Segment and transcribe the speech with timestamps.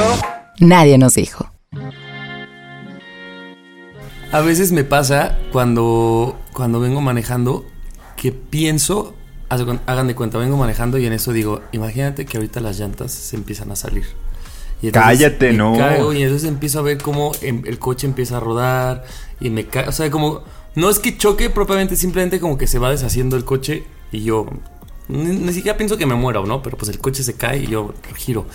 [0.00, 0.68] 1.
[0.68, 1.50] Nadie nos dijo.
[4.32, 7.64] A veces me pasa cuando, cuando vengo manejando
[8.16, 9.14] que pienso,
[9.48, 13.36] hagan de cuenta, vengo manejando y en eso digo, imagínate que ahorita las llantas se
[13.36, 14.04] empiezan a salir.
[14.82, 15.76] Y Cállate, me no.
[15.76, 19.04] caigo y entonces empiezo a ver cómo em- el coche empieza a rodar
[19.40, 20.42] y me cae, o sea, como,
[20.76, 24.46] no es que choque propiamente, simplemente como que se va deshaciendo el coche y yo
[25.10, 27.64] ni, ni siquiera pienso que me muera o no, pero pues el coche se cae
[27.64, 28.46] y yo giro.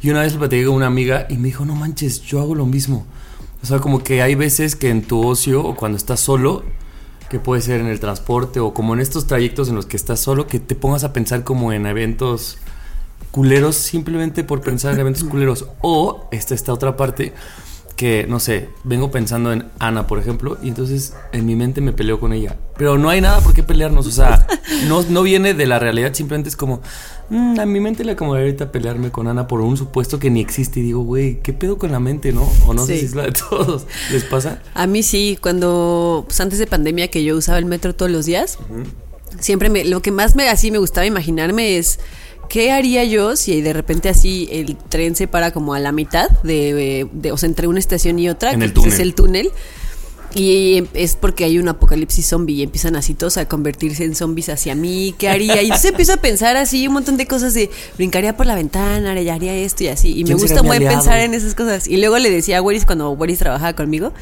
[0.00, 2.54] Y una vez lo platiqué con una amiga y me dijo, no manches, yo hago
[2.54, 3.06] lo mismo.
[3.62, 6.62] O sea, como que hay veces que en tu ocio o cuando estás solo,
[7.30, 10.20] que puede ser en el transporte o como en estos trayectos en los que estás
[10.20, 12.58] solo, que te pongas a pensar como en eventos
[13.30, 15.66] culeros simplemente por pensar en eventos culeros.
[15.80, 17.32] O esta esta otra parte
[17.96, 21.92] que, no sé, vengo pensando en Ana, por ejemplo, y entonces en mi mente me
[21.92, 22.56] peleo con ella.
[22.76, 24.46] Pero no hay nada por qué pelearnos, o sea,
[24.88, 26.80] no, no viene de la realidad, simplemente es como,
[27.30, 30.40] mm, a mi mente le acomodaría ahorita pelearme con Ana por un supuesto que ni
[30.40, 30.80] existe.
[30.80, 32.50] Y digo, güey, ¿qué pedo con la mente, no?
[32.66, 33.86] O no sé si es la de todos.
[34.10, 34.60] ¿Les pasa?
[34.74, 38.26] A mí sí, cuando pues antes de pandemia que yo usaba el metro todos los
[38.26, 38.58] días,
[39.40, 42.00] siempre me, lo que más me así me gustaba imaginarme es
[42.48, 46.28] qué haría yo si de repente así el tren se para como a la mitad
[46.42, 49.14] de, de- o sea, entre una estación y otra, En que el pues, es el
[49.14, 49.50] túnel.
[50.34, 54.48] Y es porque hay un apocalipsis zombie y empiezan así todos a convertirse en zombies
[54.48, 55.14] hacia mí.
[55.16, 55.62] ¿Qué haría?
[55.62, 59.12] Y entonces empiezo a pensar así un montón de cosas de brincaría por la ventana,
[59.12, 60.10] haría esto y así.
[60.12, 60.96] Y me ¿Quién gusta muy aliado?
[60.96, 61.86] pensar en esas cosas.
[61.86, 64.12] Y luego le decía a Weris cuando Weris trabajaba conmigo,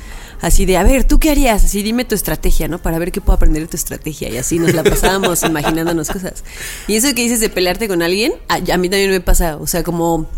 [0.40, 1.64] así de, a ver, ¿tú qué harías?
[1.64, 2.78] Así dime tu estrategia, ¿no?
[2.78, 4.28] Para ver qué puedo aprender de tu estrategia.
[4.28, 6.44] Y así nos la pasábamos imaginándonos cosas.
[6.88, 9.56] Y eso que dices de pelearte con alguien, a, a mí también me pasa.
[9.56, 10.28] O sea, como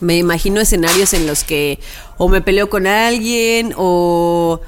[0.00, 1.78] me imagino escenarios en los que
[2.18, 4.60] o me peleo con alguien o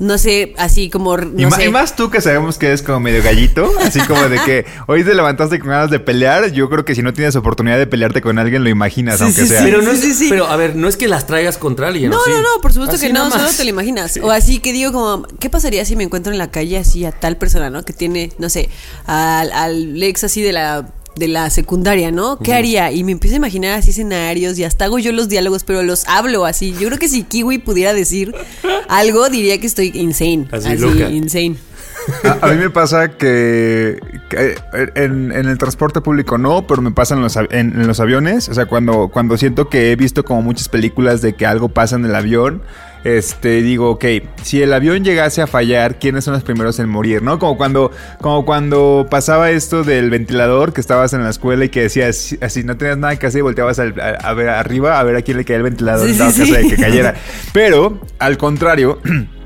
[0.00, 1.66] no sé, así como no y, ma- sé.
[1.66, 5.04] y más tú que sabemos que eres como medio gallito, así como de que hoy
[5.04, 6.50] te levantaste con ganas de pelear.
[6.52, 9.62] Yo creo que si no tienes oportunidad de pelearte con alguien, lo imaginas, aunque sea.
[9.62, 12.10] Pero no es, Sí, pero a ver, no es que las traigas contra alguien.
[12.10, 14.18] No, no, no, por supuesto Así que no, solo te lo imaginas.
[14.22, 17.12] O así que digo como, ¿qué pasaría si me encuentro en la calle así a
[17.12, 17.84] tal persona, ¿no?
[17.84, 18.70] Que tiene, no sé,
[19.06, 22.38] al, al ex así de la de la secundaria, ¿no?
[22.38, 22.92] ¿Qué haría?
[22.92, 26.06] Y me empiezo a imaginar así escenarios y hasta hago yo los diálogos, pero los
[26.08, 26.72] hablo así.
[26.72, 28.34] Yo creo que si Kiwi pudiera decir
[28.88, 30.48] algo, diría que estoy insane.
[30.50, 31.10] Así, loca.
[31.10, 31.56] insane.
[32.24, 33.98] A, a mí me pasa que,
[34.30, 34.54] que
[34.94, 38.48] en, en el transporte público no, pero me pasa en los, en los aviones.
[38.48, 41.96] O sea, cuando, cuando siento que he visto como muchas películas de que algo pasa
[41.96, 42.62] en el avión,
[43.04, 44.04] este, digo, ok,
[44.42, 47.22] si el avión llegase a fallar, ¿quiénes son los primeros en morir?
[47.22, 47.38] ¿No?
[47.38, 47.90] Como cuando,
[48.20, 52.62] como cuando pasaba esto del ventilador, que estabas en la escuela y que decías, así
[52.64, 55.36] no tenías nada que hacer y volteabas a, a ver arriba a ver a quién
[55.36, 56.52] le caía el ventilador Sí, en sí, sí.
[56.52, 57.14] de que cayera.
[57.52, 58.98] Pero, al contrario...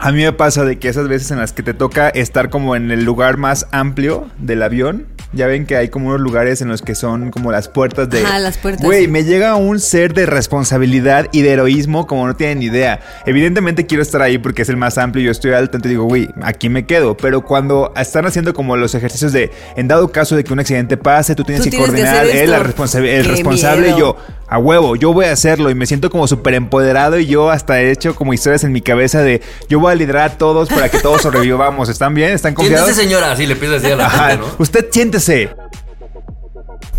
[0.00, 2.76] A mí me pasa de que esas veces en las que te toca estar como
[2.76, 6.68] en el lugar más amplio del avión, ya ven que hay como unos lugares en
[6.68, 8.24] los que son como las puertas de...
[8.24, 8.84] Ajá, las puertas.
[8.84, 13.00] Güey, me llega un ser de responsabilidad y de heroísmo como no tienen idea.
[13.26, 16.04] Evidentemente quiero estar ahí porque es el más amplio y yo estoy alto, entonces digo,
[16.04, 17.16] güey, aquí me quedo.
[17.16, 20.96] Pero cuando están haciendo como los ejercicios de, en dado caso de que un accidente
[20.96, 24.16] pase, tú tienes Tú que tienes que coordinar, la responsa- el Qué responsable y yo,
[24.50, 27.82] a huevo, yo voy a hacerlo y me siento como súper empoderado y yo hasta
[27.82, 30.88] he hecho como historias en mi cabeza de yo voy a liderar a todos para
[30.88, 31.90] que todos sobrevivamos.
[31.90, 32.32] ¿Están bien?
[32.32, 32.86] ¿Están confiados?
[32.86, 34.54] Siéntese, señora, así le a decir a la gente, ¿no?
[34.58, 34.88] Usted
[35.20, 35.56] siéntese.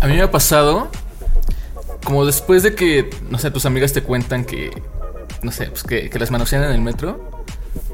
[0.00, 0.90] A mí me ha pasado
[2.04, 4.70] como después de que, no sé, tus amigas te cuentan que,
[5.42, 7.30] no sé, pues que, que las manosean en el metro.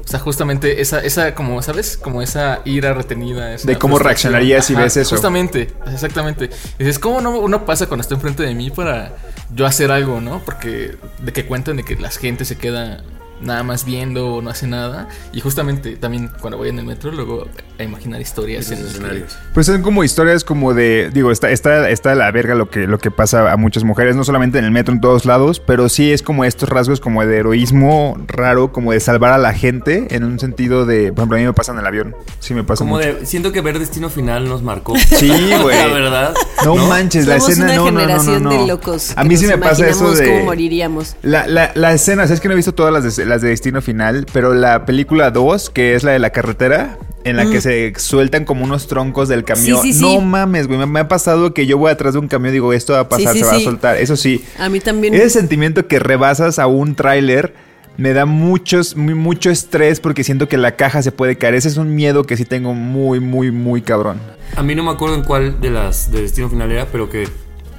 [0.03, 1.97] O sea, justamente esa, esa como, ¿sabes?
[1.97, 3.53] Como esa ira retenida.
[3.53, 5.15] esa De cómo reaccionarías si ves eso.
[5.15, 6.49] Justamente, exactamente.
[6.79, 9.13] Y dices, ¿cómo no uno pasa cuando está enfrente de mí para
[9.53, 10.41] yo hacer algo, no?
[10.45, 13.03] Porque de que cuentan de que la gente se queda
[13.41, 15.07] nada más viendo o no hace nada.
[15.33, 17.47] Y justamente también cuando voy en el metro, luego
[17.79, 19.37] a imaginar historias en las que- escenarios.
[19.53, 22.97] Pues son como historias como de, digo, está, está, está la verga lo que, lo
[22.99, 26.11] que pasa a muchas mujeres, no solamente en el metro, en todos lados, pero sí
[26.11, 30.23] es como estos rasgos como de heroísmo raro, como de salvar a la gente, en
[30.23, 32.79] un sentido de, por ejemplo, a mí me pasa en el avión, sí me pasa
[32.83, 33.07] Como mucho.
[33.15, 34.95] de, siento que ver Destino Final nos marcó.
[34.97, 35.29] Sí,
[35.61, 35.77] güey.
[35.77, 36.33] La verdad.
[36.65, 38.49] No, manches, la escena una no, no, no, no, generación no.
[38.51, 39.13] de locos.
[39.15, 41.15] A mí sí me pasa eso imaginamos de cómo moriríamos.
[41.21, 43.41] La, la, la escena, o sea, es que no he visto todas las de, las
[43.41, 47.49] de Destino Final, pero la película 2, que es la de la carretera, en la
[47.49, 49.79] que se sueltan como unos troncos del camión.
[49.79, 49.81] Mm.
[49.81, 50.15] Sí, sí, sí.
[50.15, 52.53] No mames, güey, me, me ha pasado que yo voy atrás de un camión y
[52.53, 53.97] digo, esto va a pasar, Sí, sí, se va a soltar.
[53.97, 55.13] Eso sí, A mí también.
[55.13, 57.53] ese sentimiento que rebasas a un tráiler
[57.97, 61.55] me da muchos, muy- mucho estrés porque siento que la caja se puede caer.
[61.55, 64.19] Ese es un miedo que sí tengo muy, muy, muy cabrón.
[64.55, 67.27] A mí no me acuerdo en cuál de las de Destino Final era, pero que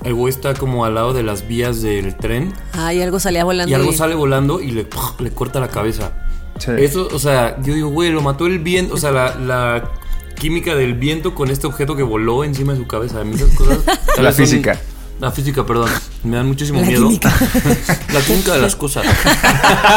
[0.05, 3.71] el güey está como al lado de las vías del tren Ay, algo salía volando.
[3.71, 4.87] y algo y- sale volando y le,
[5.19, 6.13] le corta la cabeza.
[6.59, 6.71] Sí.
[6.79, 9.91] Eso, o sea, yo digo, güey, lo mató el viento, o sea, la, la
[10.39, 13.21] química del viento con este objeto que voló encima de su cabeza.
[13.21, 13.79] A mí esas cosas.
[14.19, 14.79] La son- física.
[15.21, 15.91] La física, perdón.
[16.23, 17.07] Me dan muchísimo La miedo.
[17.09, 17.35] química.
[18.13, 19.05] la química de las cosas.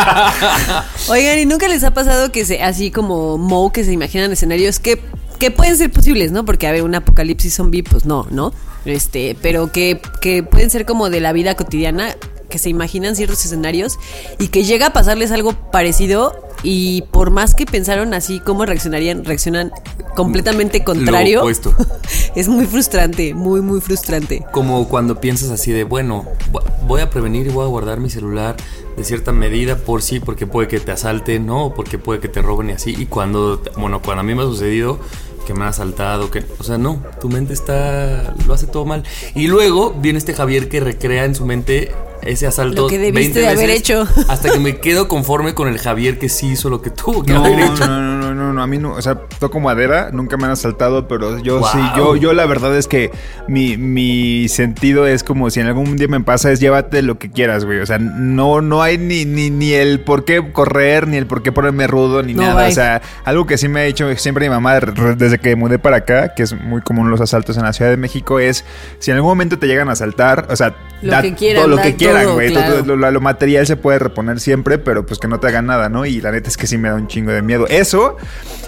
[1.09, 4.79] Oigan, ¿y nunca les ha pasado que se, así como Moe, que se imaginan escenarios
[4.79, 5.01] que,
[5.39, 6.45] que pueden ser posibles, ¿no?
[6.45, 8.53] Porque a ver, un apocalipsis zombie, pues no, ¿no?
[8.85, 12.15] Este, pero que, que pueden ser como de la vida cotidiana,
[12.51, 13.97] que se imaginan ciertos escenarios
[14.37, 19.25] y que llega a pasarles algo parecido y por más que pensaron así cómo reaccionarían,
[19.25, 19.71] reaccionan
[20.15, 21.37] completamente contrario.
[21.37, 21.75] Lo opuesto.
[22.35, 24.45] es muy frustrante, muy, muy frustrante.
[24.51, 28.11] Como cuando piensas así de, bueno, vo- voy a prevenir y voy a guardar mi
[28.11, 28.55] celular
[28.95, 31.73] de cierta medida por sí, porque puede que te asalten, ¿no?
[31.73, 32.93] Porque puede que te roben y así.
[32.95, 34.99] Y cuando, bueno, cuando a mí me ha sucedido
[35.47, 39.03] que me han asaltado, que, o sea, no, tu mente está, lo hace todo mal.
[39.33, 41.91] Y luego viene este Javier que recrea en su mente
[42.23, 44.07] ese asalto Lo que debiste 20 de haber veces, hecho.
[44.29, 47.33] Hasta que me quedo conforme con el Javier que sí hizo lo que tuvo que
[47.33, 47.87] No, haber no, hecho.
[47.87, 50.51] no, no, no, no, no, a mí no, o sea, toco madera, nunca me han
[50.51, 51.69] asaltado, pero yo Wow.
[51.71, 53.11] sí, yo, yo la verdad es que
[53.47, 57.29] mi, mi sentido es como si en algún día me pasa es llévate lo que
[57.31, 61.17] quieras, güey, o sea, no, no hay ni, ni, ni el por qué correr, ni
[61.17, 62.71] el por qué ponerme rudo, ni No, nada, bye.
[62.71, 65.97] o sea, algo que sí me ha dicho siempre mi mamá desde que mudé para
[65.97, 68.63] acá, que es muy común los asaltos en la Ciudad de México, es
[68.99, 71.75] si en algún momento te llegan a asaltar, o sea, Lo que quieran, todo lo
[71.77, 72.83] da que quieran, todo, güey, claro.
[72.83, 75.89] todo- lo, lo material se puede reponer siempre, pero pues que no te hagan nada,
[75.89, 76.05] ¿no?
[76.05, 77.67] Y la neta es que sí me da un chingo de miedo.
[77.67, 78.17] Eso,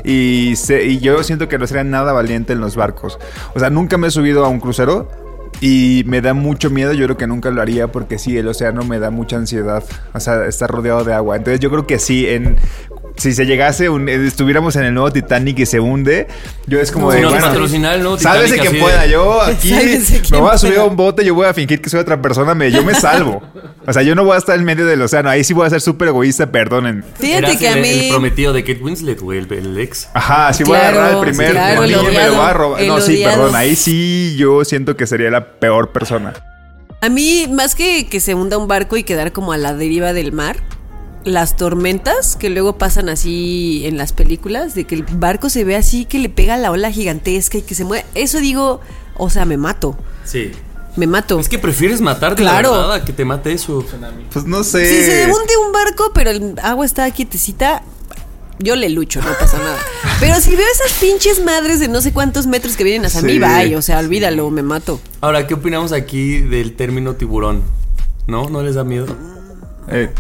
[0.03, 3.19] y, se- y yo siento que no sería nada valiente en los barcos.
[3.55, 5.09] O sea, nunca me he subido a un crucero.
[5.61, 8.83] Y me da mucho miedo, yo creo que nunca lo haría porque sí, el océano
[8.83, 9.83] me da mucha ansiedad.
[10.13, 11.37] O sea, está rodeado de agua.
[11.37, 12.57] Entonces yo creo que sí, en,
[13.15, 16.27] si se llegase, un- eh, estuviéramos en el nuevo Titanic y se hunde,
[16.67, 17.17] yo es como No, de...
[17.17, 19.71] Si nos bueno, patrocina el nuevo Sálvese Titanic, quien de- pueda, yo aquí
[20.31, 22.55] me voy a subir a un bote, yo voy a fingir que soy otra persona,
[22.55, 23.41] me, yo me salvo.
[23.85, 25.69] O sea, yo no voy a estar en medio del océano, ahí sí voy a
[25.69, 27.03] ser súper egoísta, perdonen.
[27.19, 27.87] Fíjate que a mí.
[27.89, 30.09] el prometido de Kate Winslet, güey, el, el ex.
[30.13, 32.45] Ajá, sí voy a agarrar el primer claro, el niño y me lo odiado, voy
[32.45, 32.81] a robar.
[32.83, 33.37] No, sí, odiado.
[33.37, 36.33] perdón, ahí sí yo siento que sería la peor persona.
[37.01, 40.13] A mí, más que que se hunda un barco y quedar como a la deriva
[40.13, 40.55] del mar,
[41.25, 45.75] las tormentas que luego pasan así en las películas, de que el barco se ve
[45.75, 48.05] así, que le pega la ola gigantesca y que se mueve.
[48.15, 48.81] Eso digo,
[49.15, 49.97] o sea, me mato.
[50.25, 50.51] Sí.
[50.95, 51.39] Me mato.
[51.39, 52.71] Es que prefieres matarte, Claro.
[52.71, 53.83] la verdad, a que te mate eso.
[54.31, 54.85] Pues no sé.
[54.85, 57.81] Si se hunde un barco, pero el agua está quietecita,
[58.59, 59.77] yo le lucho, no pasa nada.
[60.19, 63.25] Pero si veo esas pinches madres de no sé cuántos metros que vienen hacia Sí.
[63.25, 65.01] mí, bye, o sea, olvídalo, me mato.
[65.21, 67.63] Ahora, ¿qué opinamos aquí del término tiburón?
[68.27, 68.49] ¿No?
[68.49, 69.07] ¿No les da miedo?
[69.89, 70.11] Eh,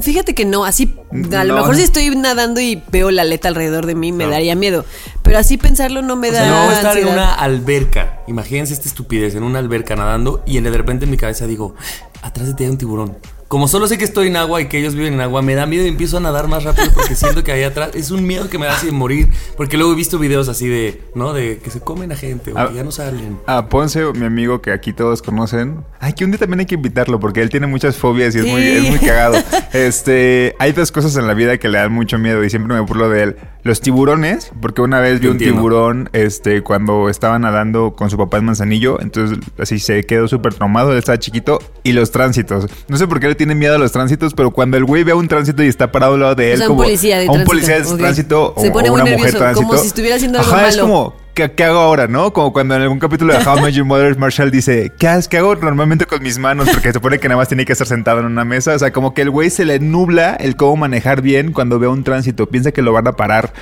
[0.00, 0.96] Fíjate que no, así,
[1.36, 1.60] a lo No.
[1.60, 4.30] mejor si estoy nadando y veo la aleta alrededor de mí, me No.
[4.30, 4.84] daría miedo.
[5.22, 6.38] Pero así pensarlo no me O da.
[6.40, 8.20] sea, no estar en una alberca.
[8.26, 11.74] Imagínense esta estupidez, en una alberca nadando y de repente en mi cabeza digo,
[12.22, 13.18] atrás de ti hay un tiburón.
[13.52, 15.66] Como solo sé que estoy en agua y que ellos viven en agua, me da
[15.66, 18.48] miedo y empiezo a nadar más rápido porque siento que ahí atrás es un miedo
[18.48, 19.28] que me da así de morir.
[19.58, 21.34] Porque luego he visto videos así de, ¿no?
[21.34, 22.68] De que se comen a gente o Ah.
[22.70, 23.38] que ya no salen.
[23.46, 25.84] A Ponce, mi amigo que aquí todos conocen.
[26.00, 28.46] Ay, que un día también hay que invitarlo porque él tiene muchas fobias y es,
[28.46, 29.36] muy, es muy cagado.
[29.74, 32.80] Este, hay dos cosas en la vida que le dan mucho miedo y siempre me
[32.80, 33.36] burlo de él.
[33.64, 35.56] Los tiburones, porque una vez vi un entiendo.
[35.56, 40.52] tiburón este, cuando estaba nadando con su papá en Manzanillo, entonces así se quedó súper
[40.54, 41.60] traumado, él estaba chiquito.
[41.84, 42.66] Y los tránsitos.
[42.88, 45.12] No sé por qué le tiene miedo a los tránsitos, pero cuando el güey ve
[45.12, 47.18] a un tránsito y está parado al lado de O él, sea, un como policía
[47.18, 49.38] de a un tránsito, policía de tránsito Se o, pone o muy una mujer nervioso,
[49.38, 49.66] tránsito.
[49.68, 50.88] como si estuviera haciendo algo Ajá, es malo.
[50.88, 52.32] como, ¿qué, hago ahora, no?
[52.32, 55.20] Como cuando en algún capítulo de How Met Your Mother, Marshall dice, ¿qué?
[55.28, 56.68] ¿qué hago normalmente con mis manos?
[56.70, 58.74] Porque se supone que nada más tiene que estar sentado en una mesa.
[58.74, 61.88] O sea, como que el güey se le nubla el cómo manejar bien cuando ve
[61.88, 62.46] un tránsito.
[62.46, 63.52] Piensa que lo van a parar.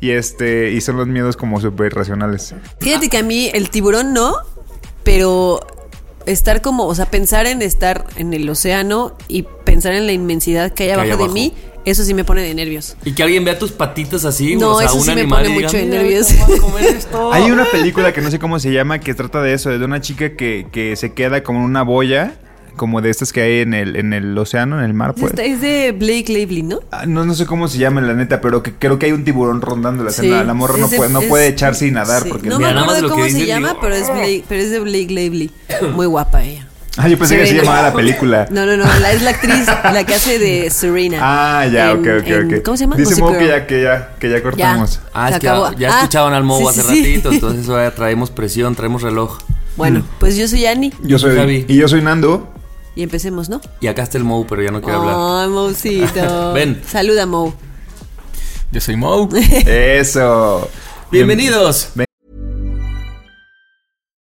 [0.00, 2.54] Y este, y son los miedos como súper irracionales.
[2.80, 4.34] Fíjate que a mí el tiburón no,
[5.02, 5.60] pero
[6.28, 10.72] estar como, o sea, pensar en estar en el océano y pensar en la inmensidad
[10.72, 11.54] que hay hay abajo, de mí,
[11.84, 12.96] eso sí me pone de nervios.
[13.04, 15.44] Y que alguien vea tus patitas así, No, o sea, eso un sí me animal
[15.44, 16.28] pone y diga, mucho de "Mira, nervios".
[17.32, 20.00] Hay una película que no sé cómo se llama que trata de eso, de una
[20.00, 22.34] chica que, que se queda como en una boya,
[22.78, 25.34] como de estas que hay en el, en el océano, en el mar, pues.
[25.36, 26.80] Es de Blake Lively, ¿no?
[26.90, 29.24] Ah, No, no sé cómo se llama la neta, pero que creo que hay un
[29.24, 30.22] tiburón rondando la Sí.
[30.26, 30.44] escena.
[30.44, 32.30] La morra no de- puede, no es- puede echarse y nadar sí.
[32.30, 35.08] porque No me acuerdo cómo se llama, digo, pero es, Blake, pero es de Blake
[35.10, 35.50] Lively.
[35.94, 36.64] Muy guapa ella.
[37.00, 38.48] Ah, yo pensé que se llamaba la película.
[38.50, 41.18] No, no, no, la, es la actriz, la que hace de Serena.
[41.20, 42.62] Ah, ya, En- ok, ok, en- ok.
[42.64, 42.96] ¿Cómo se llama?
[42.96, 44.42] Dice Mo que ya, que ya, que ya Ya.
[44.42, 45.00] cortamos.
[45.14, 45.72] Ah, Se es que acabó.
[45.78, 46.98] ya Ah, escuchaban al sí, hace sí, sí.
[47.14, 49.38] ratito, entonces ahora traemos presión, traemos reloj.
[49.76, 51.64] Bueno, pues yo soy Annie Yo soy Javi.
[51.68, 52.52] y yo soy Nando.
[52.98, 53.60] Y empecemos, ¿no?
[53.80, 55.14] Y acá está el Moe, pero ya no quiere hablar.
[55.16, 56.52] Ay, Moucito.
[56.52, 56.82] Ven.
[56.84, 57.54] Saluda, Mo.
[58.72, 59.28] Yo soy Mo.
[59.66, 60.68] Eso.
[61.12, 61.92] Bienvenidos.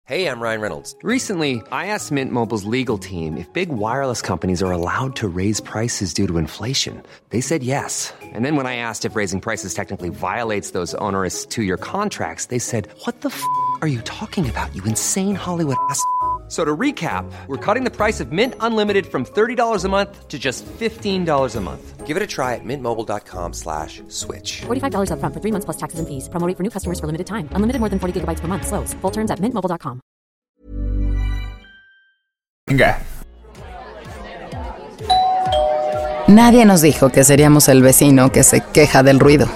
[0.05, 0.95] Hey, I'm Ryan Reynolds.
[1.01, 5.59] Recently, I asked Mint Mobile's legal team if big wireless companies are allowed to raise
[5.59, 7.01] prices due to inflation.
[7.29, 8.13] They said yes.
[8.21, 12.45] And then when I asked if raising prices technically violates those onerous two year contracts,
[12.45, 13.41] they said, What the f
[13.81, 16.03] are you talking about, you insane Hollywood ass?
[16.51, 20.27] F- So to recap, we're cutting the price of Mint Unlimited from $30 a month
[20.27, 22.05] to just $15 a month.
[22.05, 24.63] Give it a try at mintmobile.com slash switch.
[24.67, 26.27] $45 upfront for three months plus taxes and fees.
[26.27, 27.47] Promo rate for new customers for limited time.
[27.55, 28.67] Unlimited more than 40 gigabytes per month.
[28.67, 28.93] Slows.
[29.01, 30.01] Full terms at mintmobile.com.
[32.67, 32.99] Venga.
[36.27, 39.47] Nadie nos dijo que seríamos el vecino que se queja del ruido.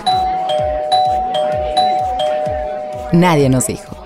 [3.12, 4.05] Nadie nos dijo.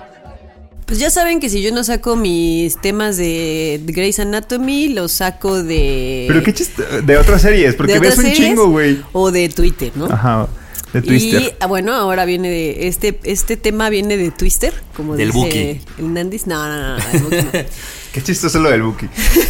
[0.90, 5.62] Pues ya saben que si yo no saco mis temas de Grey's Anatomy, los saco
[5.62, 6.24] de.
[6.26, 6.82] Pero qué chiste.
[7.02, 9.00] De otras series, porque ves un series chingo, güey.
[9.12, 10.06] O de Twitter, ¿no?
[10.06, 10.48] Ajá.
[10.92, 11.56] De Y Twister.
[11.60, 12.88] ah, bueno, ahora viene de.
[12.88, 16.02] Este, este tema viene de Twister, como Del dice Buki.
[16.02, 16.48] el Nandis.
[16.48, 17.50] No, no, no, no, el Buki no.
[18.12, 19.06] Qué chistoso lo del Buki.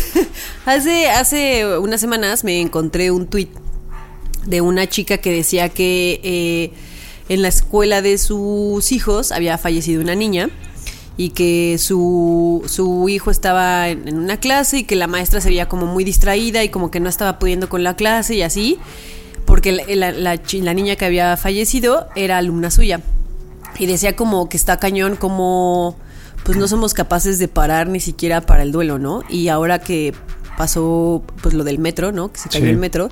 [0.67, 3.49] Hace, hace unas semanas me encontré un tuit
[4.45, 6.71] de una chica que decía que eh,
[7.31, 10.51] en la escuela de sus hijos había fallecido una niña
[11.21, 15.49] y que su, su hijo estaba en, en una clase y que la maestra se
[15.51, 18.79] veía como muy distraída y como que no estaba pudiendo con la clase y así,
[19.45, 23.01] porque la, la- la chi- la niña que había fallecido era alumna suya.
[23.79, 25.95] Y decía como que está cañón, como
[26.45, 29.23] pues no somos capaces de parar ni siquiera para el duelo, ¿no?
[29.29, 30.15] Y ahora que
[30.57, 32.33] pasó pues lo del metro, ¿no?
[32.33, 32.71] Que se cayó Sí.
[32.71, 33.11] el metro.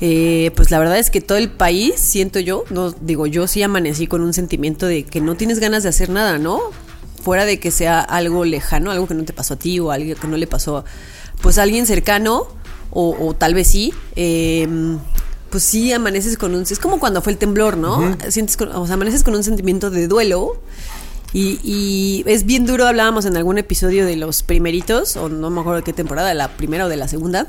[0.00, 3.62] eh, pues la verdad es que todo el país, siento yo, no digo, yo sí
[3.62, 6.60] amanecí con un sentimiento de que no tienes ganas de hacer nada, ¿no?
[7.22, 10.14] Fuera de que sea algo lejano, algo que no te pasó a ti o algo
[10.20, 10.84] que no le pasó
[11.42, 12.46] pues a alguien cercano
[12.90, 13.92] o, o tal vez sí.
[14.16, 14.66] eh,
[15.50, 16.62] pues sí amaneces con un...
[16.62, 18.16] Es como cuando fue el temblor, ¿no?
[18.30, 20.60] Sientes con- o sea, amaneces con un sentimiento de duelo
[21.32, 25.60] y, y es bien duro, hablábamos en algún episodio de los primeritos, o no me
[25.60, 27.46] acuerdo de qué temporada, de la primera o de la segunda,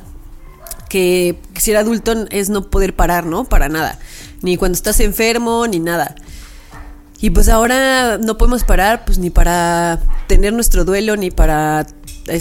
[0.89, 3.45] que ser adulto es no poder parar, ¿no?
[3.45, 3.99] Para nada.
[4.41, 6.15] Ni cuando estás enfermo, ni nada.
[7.21, 11.85] Y pues ahora no podemos parar, pues ni para tener nuestro duelo, ni para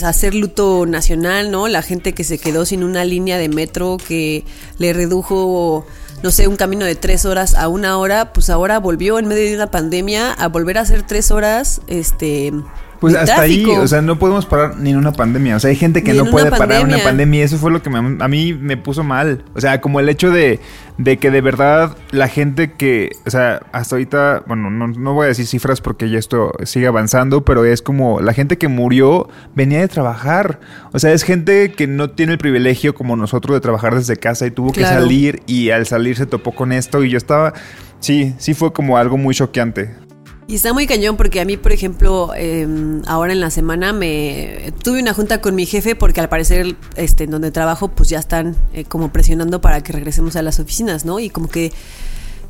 [0.05, 1.67] hacer luto nacional, ¿no?
[1.67, 4.45] La gente que se quedó sin una línea de metro que
[4.79, 5.85] le redujo,
[6.23, 9.49] no sé, un camino de tres horas a una hora, pues ahora volvió en medio
[9.49, 12.53] de una pandemia a volver a hacer tres horas, este...
[13.01, 15.55] Pues hasta ahí, o sea, no podemos parar ni en una pandemia.
[15.57, 17.45] O sea, hay gente que Ni no puede una parar una pandemia.
[17.45, 19.45] Eso fue lo que me- a mí me puso mal.
[19.55, 20.59] O sea, como el hecho de,
[20.99, 25.27] de que de verdad la gente que, o sea, hasta ahorita, bueno, no, no voy
[25.27, 29.29] a decir cifras porque ya esto sigue avanzando, pero es como la gente que murió
[29.55, 30.59] venía de trabajar.
[30.93, 34.45] O sea, es gente que no tiene el privilegio como nosotros de trabajar desde casa
[34.45, 34.97] y tuvo Claro.
[34.97, 37.55] que salir y al salir se topó con esto y yo estaba,
[38.01, 40.08] sí, sí fue como algo muy choqueante.
[40.49, 42.67] Y está muy cañón porque a mí, por ejemplo, eh,
[43.07, 47.25] ahora en la semana me tuve una junta con mi jefe porque al parecer este,
[47.25, 51.05] en donde trabajo pues ya están eh, como presionando para que regresemos a las oficinas,
[51.05, 51.21] ¿no?
[51.21, 51.71] Y como que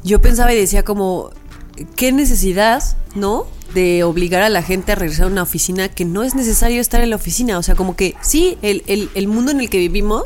[0.05, 1.31] yo pensaba y decía como,
[1.97, 2.85] ¿qué necesidad,
[3.17, 3.49] ¿no?
[3.75, 7.03] De obligar a la gente a regresar a una oficina que no es necesario estar
[7.03, 7.59] en la oficina.
[7.59, 10.23] O sea, como que sí, el, el, el mundo en el que vivimos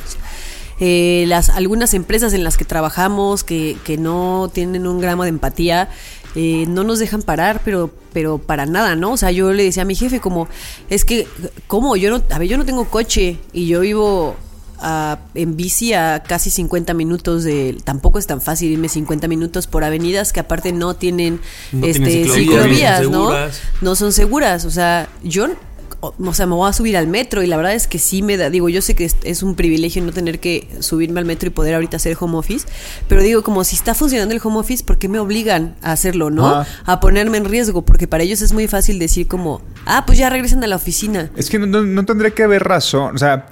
[0.85, 5.29] eh, las algunas empresas en las que trabajamos que, que no tienen un gramo de
[5.29, 5.89] empatía
[6.35, 9.83] eh, no nos dejan parar pero pero para nada no o sea yo le decía
[9.83, 10.49] a mi jefe como
[10.91, 11.27] es que
[11.67, 14.35] cómo yo no a ver yo no tengo coche y yo vivo
[14.85, 19.67] a- en bici a casi 50 minutos de tampoco es tan fácil irme 50 minutos
[19.67, 21.39] por avenidas que aparte no tienen
[21.71, 23.31] No este ciclovías, ciclovías no
[23.81, 24.65] no son seguras.
[24.65, 25.47] O sea, yo,
[26.03, 28.37] o, sea, me voy a subir al metro y la verdad es que sí me
[28.37, 31.47] da, digo, yo sé que es, es un privilegio no tener que subirme al metro
[31.47, 32.67] y poder ahorita hacer home office,
[33.09, 36.31] pero digo, como si está funcionando el home office, ¿por qué me obligan a hacerlo,
[36.31, 36.47] no?
[36.47, 36.67] Ah.
[36.87, 40.29] A ponerme en riesgo, porque para ellos es muy fácil decir como, ah, pues ya
[40.29, 41.31] regresan a la oficina.
[41.37, 43.15] Es que no, no- no tendría que haber razón.
[43.15, 43.47] O sea,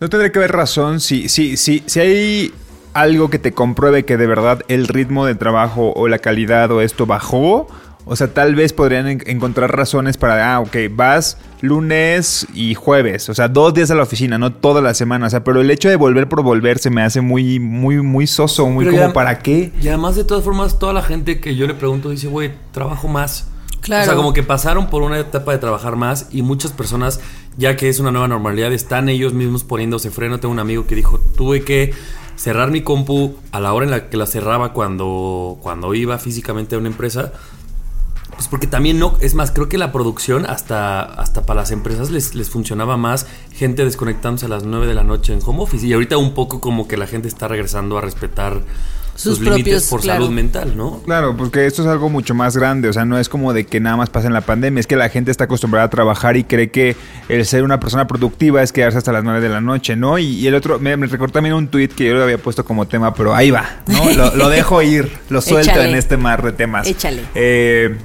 [0.00, 2.52] No tendría que haber razón si, si, si, si hay
[2.92, 6.80] algo que te compruebe que de verdad el ritmo de trabajo o la calidad o
[6.80, 7.68] esto bajó.
[8.04, 13.28] O sea, tal vez podrían en- encontrar razones para, ah, ok, vas lunes y jueves,
[13.28, 15.70] o sea, dos días a la oficina, no toda la semana, o sea, pero el
[15.70, 19.08] hecho de volver por volver se me hace muy, muy, muy soso, muy Pero como,
[19.08, 19.72] ya- ¿para qué?
[19.80, 23.06] Y además, de todas formas, toda la gente que yo le pregunto dice, güey, trabajo
[23.08, 23.46] más.
[23.80, 24.02] Claro.
[24.02, 27.20] O sea, como que pasaron por una etapa de trabajar más y muchas personas,
[27.56, 30.38] ya que es una nueva normalidad, están ellos mismos poniéndose freno.
[30.38, 31.92] Tengo un amigo que dijo, tuve que
[32.36, 36.74] cerrar mi compu a la hora en la que la cerraba cuando, cuando iba físicamente
[36.76, 37.32] a una empresa.
[38.34, 42.10] Pues porque también no, es más, creo que la producción hasta, hasta para las empresas
[42.10, 45.86] les, les funcionaba más gente desconectándose a las 9 de la noche en home office.
[45.86, 48.62] Y ahorita un poco como que la gente está regresando a respetar
[49.14, 50.22] sus, Sus límites por claro.
[50.22, 51.02] salud mental, ¿no?
[51.04, 53.78] Claro, porque esto es algo mucho más grande, o sea, no es como de que
[53.78, 56.44] nada más pasa en la pandemia, es que la gente está acostumbrada a trabajar y
[56.44, 56.96] cree que
[57.28, 60.18] el ser una persona productiva es quedarse hasta las 9 de la noche, ¿no?
[60.18, 62.64] Y, y el otro, me, me recordó también un tweet que yo lo había puesto
[62.64, 64.10] como tema, pero ahí va, ¿no?
[64.16, 65.90] Lo, lo dejo ir, lo suelto Échale.
[65.90, 66.86] en este mar de temas.
[66.86, 67.22] Échale.
[67.34, 67.96] Eh,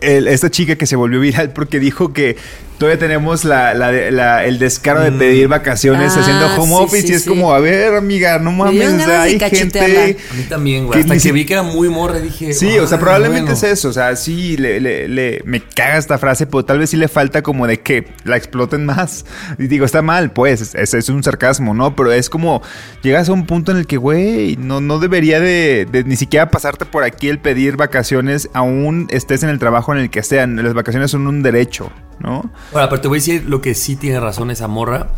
[0.00, 2.36] el- esta chica que se volvió viral porque dijo que
[2.78, 7.06] todavía tenemos la, la- la- el descaro de pedir vacaciones Ah, haciendo home sí, office
[7.06, 7.28] sí, y es sí.
[7.28, 10.16] como, a ver, amiga, no mames, o sea, hay gente...
[10.30, 10.94] A mí también, güey.
[10.94, 12.52] Que Hasta ni que si- vi que era muy morra dije.
[12.52, 13.56] Sí, o sea, "Ah, probablemente bueno".
[13.56, 13.88] es eso.
[13.88, 17.08] O sea, sí, le, le- le- me caga esta frase, pero tal vez sí le
[17.08, 19.24] falta como de que la exploten más.
[19.58, 21.96] Y digo, está mal, pues, es, es- es un sarcasmo, ¿no?
[21.96, 22.62] Pero es como,
[23.02, 26.50] llegas a un punto en el que, güey, no, no debería de, de ni siquiera
[26.50, 30.56] pasarte por aquí el pedir vacaciones, aún estés en el trabajo en el que sean.
[30.62, 32.50] Las vacaciones son un derecho, ¿no?
[32.72, 35.08] Ahora, pero te voy a decir lo que sí tiene razón esa morra.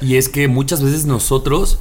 [0.00, 1.78] Y es que muchas veces nosotros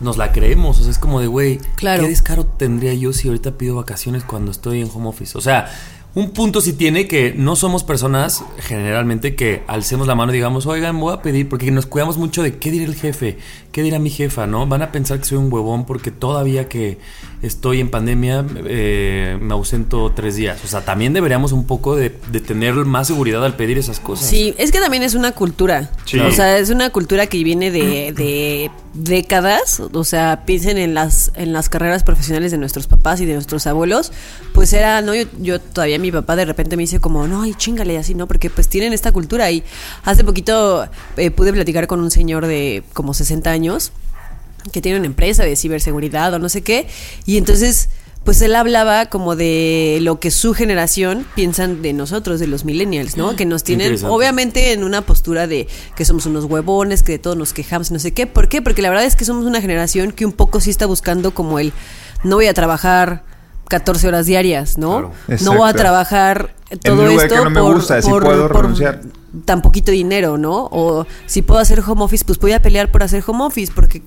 [0.00, 0.78] nos la creemos.
[0.80, 2.02] O sea, es como de, güey, Claro.
[2.02, 5.36] ¿qué descaro tendría yo si ahorita pido vacaciones cuando estoy en home office?
[5.36, 5.70] O sea,
[6.14, 10.64] un punto sí tiene que no somos personas generalmente que alcemos la mano y digamos,
[10.66, 13.38] oigan, voy a pedir, porque nos cuidamos mucho de qué dirá el jefe,
[13.72, 14.66] qué dirá mi jefa, ¿no?
[14.66, 16.98] Van a pensar que soy un huevón porque todavía que
[17.44, 20.60] estoy en pandemia eh, me ausento tres días.
[20.64, 24.26] O sea, también deberíamos un poco de, de tener más seguridad al pedir esas cosas.
[24.26, 25.90] Sí, es que también es una cultura.
[26.06, 26.18] Sí.
[26.18, 29.80] O sea, es una cultura que viene de, de décadas.
[29.92, 33.66] O sea, piensen en las, en las carreras profesionales de nuestros papás y de nuestros
[33.66, 34.12] abuelos.
[34.52, 37.54] Pues era, no, yo, yo todavía mi papá de repente me dice como, no, y
[37.54, 38.26] chingale así, ¿no?
[38.26, 39.50] Porque pues tienen esta cultura.
[39.50, 39.62] Y
[40.04, 43.92] hace poquito eh, pude platicar con un señor de como 60 años
[44.72, 46.86] que tiene una empresa de ciberseguridad o no sé qué.
[47.26, 47.88] Y entonces,
[48.24, 53.16] pues él hablaba como de lo que su generación piensan de nosotros, de los millennials,
[53.18, 53.36] ¿no?
[53.36, 57.34] Que nos tienen, obviamente, en una postura de que somos unos huevones, que de todo
[57.36, 58.26] nos quejamos, no sé qué.
[58.26, 58.62] ¿Por qué?
[58.62, 61.58] Porque la verdad es que somos una generación que un poco sí está buscando como
[61.58, 61.72] el,
[62.22, 63.24] no voy a trabajar
[63.68, 65.12] 14 horas diarias, ¿no?
[65.26, 65.40] Claro.
[65.42, 69.00] No voy a trabajar todo esto que no me por, gusta, por- puedo por renunciar.
[69.44, 70.68] tan poquito dinero, ¿no?
[70.72, 74.02] O si puedo hacer home office, pues voy a pelear por hacer home office, porque,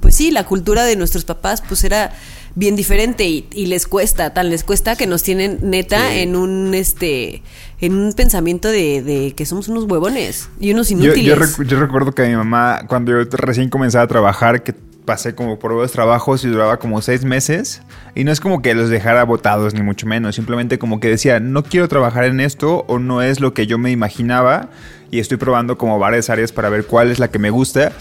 [0.00, 2.12] pues sí, la cultura de nuestros papás, pues era
[2.56, 6.74] bien diferente y, y les cuesta, tan les cuesta que nos tienen neta en un
[6.74, 7.42] este
[7.80, 11.26] en un pensamiento de, de que somos unos huevones y unos Yo, inútiles.
[11.26, 15.34] yo, recu- yo recuerdo que mi mamá, cuando yo recién comenzaba a trabajar, que pasé
[15.34, 17.80] como por varios trabajos y duraba como seis meses,
[18.14, 21.40] y no es como que los dejara botados, ni mucho menos, simplemente como que decía,
[21.40, 24.68] no quiero trabajar en esto o no es lo que yo me imaginaba,
[25.10, 27.92] y estoy probando como varias áreas para ver cuál es la que me gusta.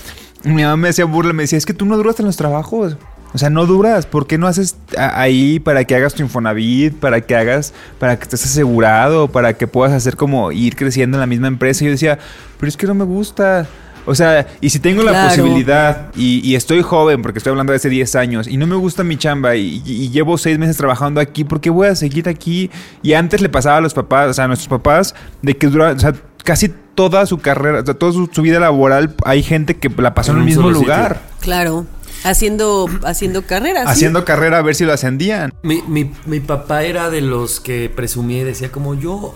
[0.43, 2.97] Mi mamá me decía burla, me decía, es que tú no duras en los trabajos.
[3.33, 4.05] O sea, no duras.
[4.07, 8.23] ¿Por qué no haces ahí para que hagas tu Infonavit, para que hagas, para que
[8.23, 11.83] estés asegurado, para que puedas hacer como ir creciendo en la misma empresa?
[11.83, 12.17] Y yo decía,
[12.59, 13.67] pero es que no me gusta.
[14.05, 15.29] O sea, y si tengo la Claro.
[15.29, 18.75] posibilidad y, y estoy joven, porque estoy hablando de hace 10 años, y no me
[18.75, 22.71] gusta mi chamba y, llevo 6 meses trabajando aquí, ¿por qué voy a seguir aquí?
[23.03, 25.91] Y antes le pasaba a los papás, o sea, a nuestros papás, de que dura,
[25.91, 29.77] o sea, casi toda su carrera, o sea, toda su, su vida laboral, hay gente
[29.77, 31.21] que la pasó en, En el mismo lugar.
[31.39, 31.85] Claro,
[32.23, 33.43] haciendo haciendo
[33.85, 35.53] haciendo carrera a ver si lo ascendían.
[35.63, 39.35] Mi, mi, mi papá era de los que presumía y decía como yo,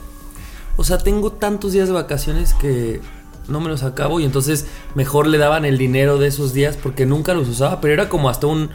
[0.75, 2.99] o sea, tengo tantos días de vacaciones que
[3.47, 7.05] no me los acabo y entonces mejor le daban el dinero de esos días porque
[7.05, 8.69] nunca los usaba, pero era como hasta un...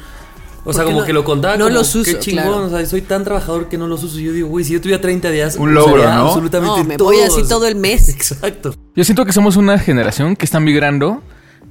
[0.64, 2.64] O sea, como no- que lo contaba no como, los uso, qué chingón, claro.
[2.66, 4.18] o sea, soy tan trabajador que no los uso.
[4.18, 6.29] Yo digo, güey, si yo tuviera 30 días, Un logro, ¿no?
[6.29, 8.09] absolutamente No, me voy así todo el mes.
[8.09, 8.75] Exacto.
[8.94, 11.23] Yo siento que somos una generación que está migrando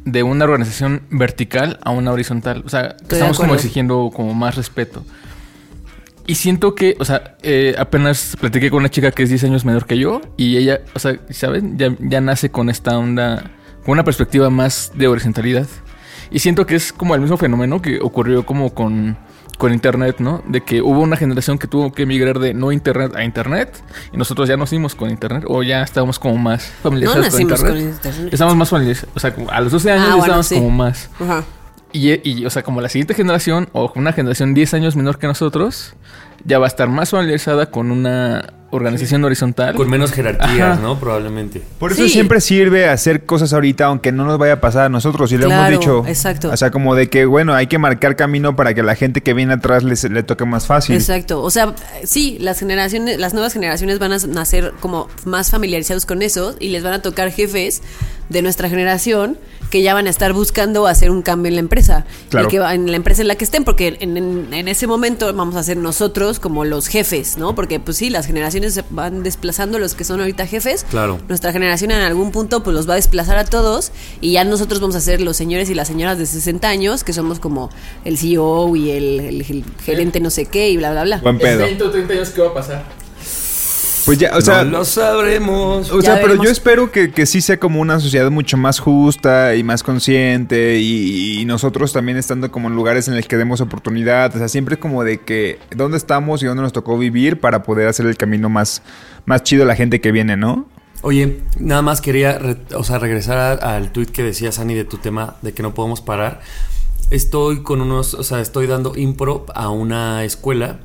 [0.05, 2.63] de una organización vertical a una horizontal.
[2.65, 5.03] O sea, que estamos como exigiendo como más respeto.
[6.25, 9.63] Y siento que, o sea, eh, apenas platiqué con una chica que es 10 años
[9.63, 11.77] menor que yo y ella, o sea, ¿saben?
[11.77, 13.51] Ya, ya nace con esta onda,
[13.85, 15.67] con una perspectiva más de horizontalidad.
[16.31, 19.17] Y siento que es como el mismo fenómeno que ocurrió como con,
[19.57, 20.43] con internet, ¿no?
[20.47, 24.17] De que hubo una generación que tuvo que migrar de no internet a internet y
[24.17, 27.93] nosotros ya nacimos con internet o ya estábamos como más familiarizados con con internet.
[27.95, 28.33] internet.
[28.33, 30.55] Estamos más familiarizados, o sea, como a los 12 años Ah, ya bueno, estábamos sí.
[30.55, 31.09] como más.
[31.19, 31.43] Ajá.
[31.93, 35.25] Y, y, o sea, como la siguiente generación o una generación 10 años menor que
[35.25, 35.95] nosotros,
[36.43, 39.75] ya va a estar más familiarizada con una organización horizontal.
[39.75, 40.81] Con menos jerarquías, Ajá.
[40.81, 40.99] ¿no?
[40.99, 41.61] Probablemente.
[41.79, 42.09] Por eso Sí.
[42.09, 45.31] siempre sirve hacer cosas ahorita, aunque no nos vaya a pasar a nosotros.
[45.31, 46.03] Y lo Claro, hemos dicho.
[46.07, 46.49] exacto.
[46.51, 49.33] O sea, como de que, bueno, hay que marcar camino para que la gente que
[49.33, 50.95] viene atrás les, le toque más fácil.
[50.95, 51.41] Exacto.
[51.41, 56.21] O sea, sí, las generaciones, las nuevas generaciones van a nacer como más familiarizados con
[56.21, 57.81] eso y les van a tocar jefes
[58.29, 59.37] de nuestra generación
[59.69, 62.05] que ya van a estar buscando hacer un cambio en la empresa.
[62.29, 62.47] Claro.
[62.47, 64.87] Y que va- en la empresa en la que estén, porque en, en- en ese
[64.87, 67.53] momento vamos a ser nosotros como los jefes, ¿no?
[67.55, 70.85] Porque pues sí, las generaciones se van desplazando los que son ahorita jefes.
[70.89, 71.19] Claro.
[71.27, 74.79] Nuestra generación en algún punto pues los va a desplazar a todos y ya nosotros
[74.79, 77.69] vamos a ser los señores y las señoras de 60 años, que somos como
[78.05, 81.17] el CEO y el, el- el gerente no sé qué y bla, bla, bla.
[81.17, 81.59] Buen pedo.
[81.63, 82.83] 20 o 30 años, ¿qué va a pasar?
[84.07, 84.63] Pues ya, o sea.
[84.63, 85.91] no lo sabremos.
[85.91, 86.45] O Ya sea, pero veremos.
[86.45, 90.79] yo espero que, que sí sea como una sociedad mucho más justa y más consciente
[90.79, 94.35] y, y nosotros también estando como en lugares en los que demos oportunidad.
[94.35, 97.61] O sea, siempre es como de que dónde estamos y dónde nos tocó vivir para
[97.63, 98.81] poder hacer el camino más,
[99.25, 100.65] más chido a la gente que viene, ¿no?
[101.03, 104.83] Oye, nada más quería re- o sea, regresar a- al tweet que decía Sani de
[104.85, 106.39] tu tema de que no podemos parar.
[107.11, 110.79] Estoy con unos, o sea, estoy dando impro a una escuela,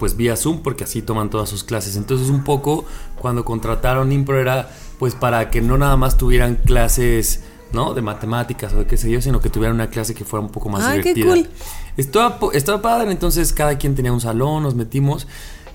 [0.00, 1.94] pues vía Zoom, porque así toman todas sus clases.
[1.94, 2.84] Entonces, un poco
[3.20, 7.94] cuando contrataron impro era pues para que no nada más tuvieran clases, ¿no?
[7.94, 10.50] De matemáticas o de qué sé yo, sino que tuvieran una clase que fuera un
[10.50, 11.26] poco más qué divertida.
[11.26, 11.48] cool.
[11.96, 15.28] Estaba, estaba padre, entonces cada quien tenía un salón, nos metimos,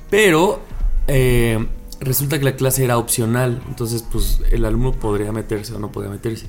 [0.09, 0.59] pero
[1.07, 1.65] eh,
[1.99, 6.09] resulta que la clase era opcional, entonces pues el alumno podría meterse o no podía
[6.09, 6.47] meterse.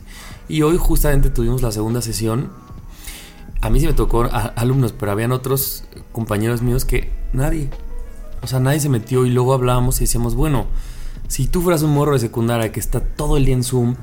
[0.48, 2.50] Y hoy justamente tuvimos la segunda sesión.
[3.66, 7.68] A mí sí me tocó a- alumnos, pero habían otros compañeros míos que nadie,
[8.42, 10.66] o sea, nadie se metió y luego hablábamos y decíamos, bueno,
[11.28, 13.96] si tú fueras un morro de secundaria que está todo el día en Zoom,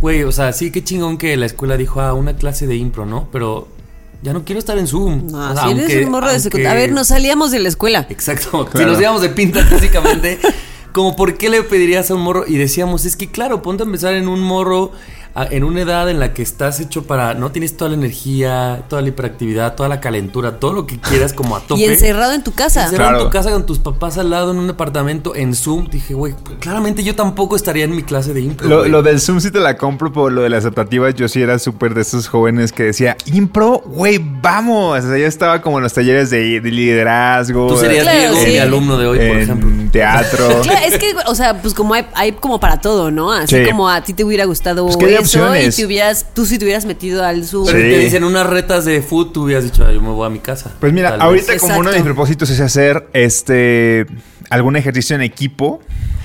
[0.00, 3.06] güey, o sea, sí, qué chingón que la escuela dijo, ah, una clase de impro,
[3.06, 3.28] ¿no?
[3.30, 3.68] Pero
[4.22, 5.28] ya no quiero estar en Zoom.
[5.30, 6.72] No, O sea, si eres un morro de secundaria.
[6.72, 8.06] A ver, nos salíamos de la escuela.
[8.10, 10.38] Exacto, si nos íbamos de pinta básicamente,
[10.92, 13.86] como por qué le pedirías a un morro y decíamos, es que claro, ponte a
[13.86, 14.90] empezar en un morro
[15.34, 19.02] en una edad en la que estás hecho para no tienes toda la energía, toda
[19.02, 21.80] la hiperactividad, toda la calentura, todo lo que quieras como a tope.
[21.80, 22.84] Y encerrado en tu casa.
[22.84, 26.14] Encerrado en tu casa con tus papás al lado en un apartamento en Zoom, dije,
[26.14, 28.68] güey, claramente yo tampoco estaría en mi clase de impro.
[28.68, 28.90] Lo, güey.
[28.90, 31.58] lo del Zoom sí te la compro, por lo de las adaptativas yo sí era
[31.58, 35.04] súper de esos jóvenes que decía, impro, güey, vamos.
[35.04, 37.66] O sea, yo estaba como en los talleres de, de liderazgo.
[37.66, 38.50] Tú serías Claro, Diego, sí.
[38.52, 39.70] mi alumno de hoy, por en ejemplo.
[39.94, 40.60] Teatro.
[40.62, 43.32] Claro, es que, o sea, pues como hay, hay como para todo, ¿no?
[43.32, 43.70] Así Sí.
[43.70, 45.78] como a ti te hubiera gustado Pues eso opciones.
[45.78, 47.66] y te hubieras, tú si te hubieras metido al Zoom.
[47.66, 47.84] Pero Sí.
[47.84, 50.40] te dicen unas retas de food, tú hubieras dicho, "Ah, yo me voy a mi
[50.40, 50.72] casa.
[50.80, 51.60] Pues mira, Tal ahorita vez.
[51.62, 54.06] como uno de mis propósitos es hacer este
[54.50, 55.80] algún ejercicio en equipo.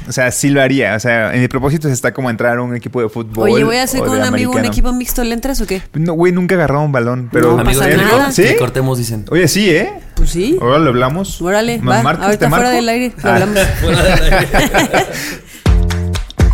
[0.09, 0.95] O sea, sí lo haría.
[0.95, 3.47] O sea, en mi propósito está como entrar a un equipo de fútbol.
[3.51, 5.23] Oye, voy a hacer con un amigo un equipo mixto.
[5.23, 5.83] ¿Le entras o qué?
[5.93, 7.53] No, güey, nunca agarraba un balón, pero...
[7.55, 8.31] No Amigos pasa nada.
[8.31, 8.41] ¿Sí?
[8.43, 9.25] que cortemos, dicen.
[9.29, 9.91] Oye, sí, ¿eh?
[10.15, 10.57] Pues sí.
[10.59, 11.39] Ahora lo hablamos.
[11.41, 12.01] Órale, ¿Nos va.
[12.01, 12.25] marcas?
[12.25, 12.75] Ahorita ¿Te fuera marco?
[12.75, 13.33] del aire lo Ah.
[13.35, 13.59] hablamos.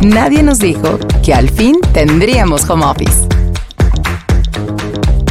[0.02, 3.26] Nadie nos dijo que al fin tendríamos home office.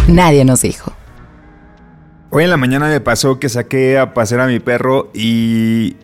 [0.08, 0.94] Nadie nos dijo.
[2.32, 5.96] Hoy en la mañana me pasó que saqué a pasear a mi perro y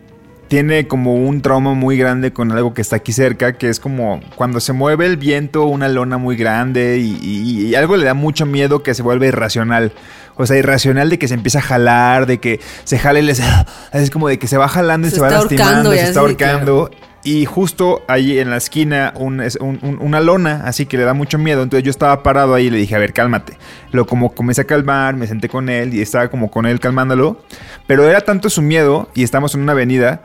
[0.52, 4.20] tiene como un trauma muy grande con algo que está aquí cerca, que es como
[4.36, 8.12] cuando se mueve el viento, una lona muy grande y, y- y algo le da
[8.12, 9.92] mucho miedo que se vuelve irracional.
[10.36, 13.40] O sea, irracional de que se empieza a jalar, de que se jale y les...
[13.94, 16.90] Es como de que se va jalando y Se se, va lastimando, se está ahorcando.
[17.24, 21.04] Y justo ahí en la esquina un- es un- un- una lona, así que le
[21.04, 21.62] da mucho miedo.
[21.62, 23.56] Entonces yo estaba parado ahí y le dije, a ver, cálmate.
[23.90, 27.40] Lo como comencé a calmar, me senté con él y estaba como con él calmándolo.
[27.86, 30.24] Pero era tanto su miedo y estamos en una avenida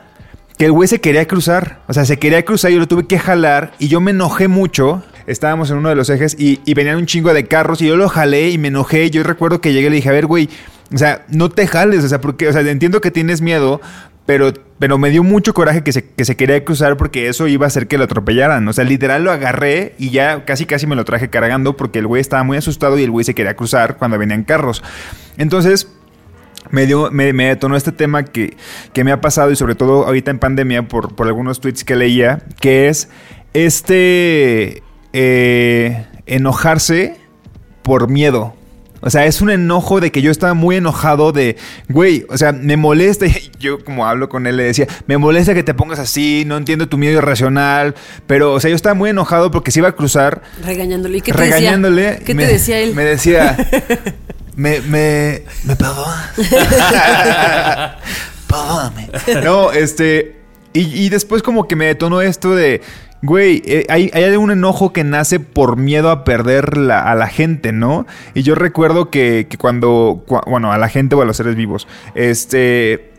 [0.58, 1.80] que el güey se quería cruzar.
[1.86, 5.02] O sea, se quería cruzar yo lo tuve que jalar y yo me enojé mucho.
[5.26, 7.96] Estábamos en uno de los ejes y, y venían un chingo de carros y yo
[7.96, 9.10] lo jalé y me enojé.
[9.10, 10.48] Yo recuerdo que llegué y le dije, a ver, güey,
[10.92, 13.80] o sea, no te jales, o sea, porque, o sea, entiendo que tienes miedo,
[14.26, 17.66] pero, pero me dio mucho coraje que se, que se quería cruzar porque eso iba
[17.66, 18.66] a hacer que lo atropellaran.
[18.66, 22.06] O sea, literal lo agarré y ya casi casi me lo traje cargando porque el
[22.06, 24.82] güey estaba muy asustado y el güey se quería cruzar cuando venían carros.
[25.36, 25.88] Entonces,
[26.70, 28.56] me, dio, me, me detonó este tema que,
[28.92, 31.96] que me ha pasado y sobre todo ahorita en pandemia por, por algunos tweets que
[31.96, 33.08] leía, que es
[33.52, 37.16] este eh, enojarse
[37.82, 38.54] por miedo.
[39.00, 41.56] O sea, es un enojo de que yo estaba muy enojado de,
[41.88, 43.26] güey, o sea, me molesta,
[43.60, 46.88] yo como hablo con él le decía, me molesta que te pongas así, no entiendo
[46.88, 47.94] tu miedo irracional,
[48.26, 51.18] pero, o sea, yo estaba muy enojado porque se iba a cruzar Regañándole.
[51.18, 52.02] ¿Y qué te regañándole.
[52.02, 52.24] decía?
[52.24, 52.94] ¿Qué me- te decía él?
[52.96, 53.56] Me decía,
[54.58, 56.32] Me, me, me perdona.
[58.48, 59.08] Perdóname.
[59.44, 60.36] No, este.
[60.72, 62.80] Y, y después, como que me detonó esto de.
[63.22, 67.26] Güey, eh, hay, hay un enojo que nace por miedo a perder la- a la
[67.28, 68.06] gente, ¿no?
[68.34, 70.24] Y yo recuerdo que, que cuando.
[70.26, 71.86] cua- bueno, a la gente o a los seres vivos.
[72.16, 73.12] Este.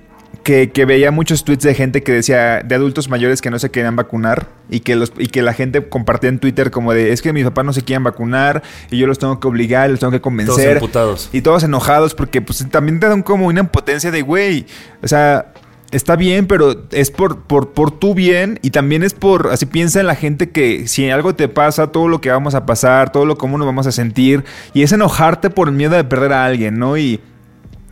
[0.43, 3.69] Que, que veía muchos tweets de gente que decía de adultos mayores que no se
[3.69, 7.21] querían vacunar y que los y que la gente compartía en Twitter como de es
[7.21, 10.11] que mis papás no se quieren vacunar y yo los tengo que obligar, los tengo
[10.11, 10.77] que convencer.
[10.77, 11.29] emputados.
[11.33, 14.65] Y todos enojados porque pues también te dan como una impotencia de güey,
[15.03, 15.51] o sea,
[15.91, 19.99] está bien, pero es por, por, por tu bien y también es por, así piensa
[19.99, 23.25] en la gente que si algo te pasa, todo lo que vamos a pasar, todo
[23.25, 26.45] lo cómo nos vamos a sentir y es enojarte por el miedo de perder a
[26.45, 26.97] alguien, ¿no?
[26.97, 27.19] Y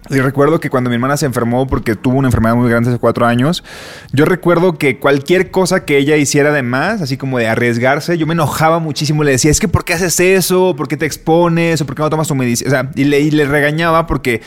[0.10, 3.00] y recuerdo que cuando mi hermana se enfermó porque tuvo una enfermedad muy grande hace
[3.00, 3.64] cuatro años,
[4.12, 8.28] yo recuerdo que cualquier cosa que ella hiciera de más, así como de arriesgarse, yo
[8.28, 9.24] me enojaba muchísimo.
[9.24, 10.76] Le decía, es que ¿por qué haces eso?
[10.76, 11.82] ¿Por qué te expones?
[11.82, 12.68] ¿O por qué no tomas tu medicina?
[12.68, 14.42] O sea, y le, le regañaba porque,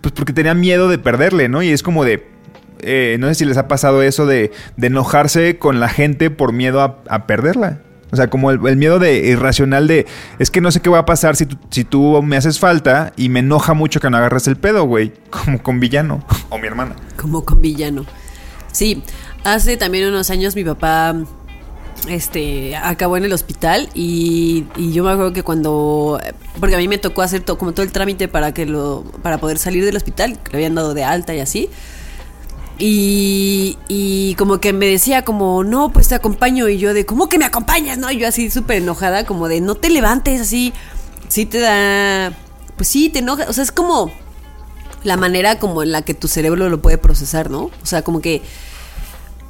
[0.00, 1.62] pues porque tenía miedo de perderle, ¿no?
[1.62, 2.26] Y es como de...
[2.80, 6.82] eh, no sé si les ha pasado eso de, enojarse con la gente por miedo
[6.82, 7.80] a perderla.
[8.12, 10.06] O sea, como el, miedo de irracional de
[10.38, 13.12] es que no sé qué va a pasar si tú, si tú me haces falta
[13.16, 15.12] y me enoja mucho que no agarres el pedo, güey.
[15.30, 16.24] Como con villano.
[16.48, 16.94] O mi hermana.
[17.16, 18.06] Como con villano.
[18.70, 19.02] Sí,
[19.44, 21.16] hace también unos años mi papá
[22.08, 26.20] este acabó en el hospital y, y yo me acuerdo que cuando
[26.60, 29.38] porque a mí me tocó hacer todo, como todo el trámite para que lo para
[29.38, 31.70] poder salir del hospital que le habían dado de alta y así
[32.78, 37.28] y, y como que me decía como no pues te acompaño y yo de cómo
[37.28, 40.72] que me acompañas no y yo así súper enojada como de no te levantes así
[41.28, 42.32] sí te da
[42.76, 43.46] pues sí te enoja.
[43.48, 44.12] O sea es como
[45.02, 47.64] la manera como en la que tu cerebro lo puede procesar, ¿no?
[47.82, 48.42] O sea, como que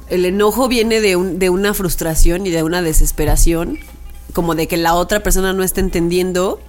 [0.09, 3.79] el enojo viene de, un- de una frustración y de una desesperación,
[4.33, 6.61] como de que la otra persona no está entendiendo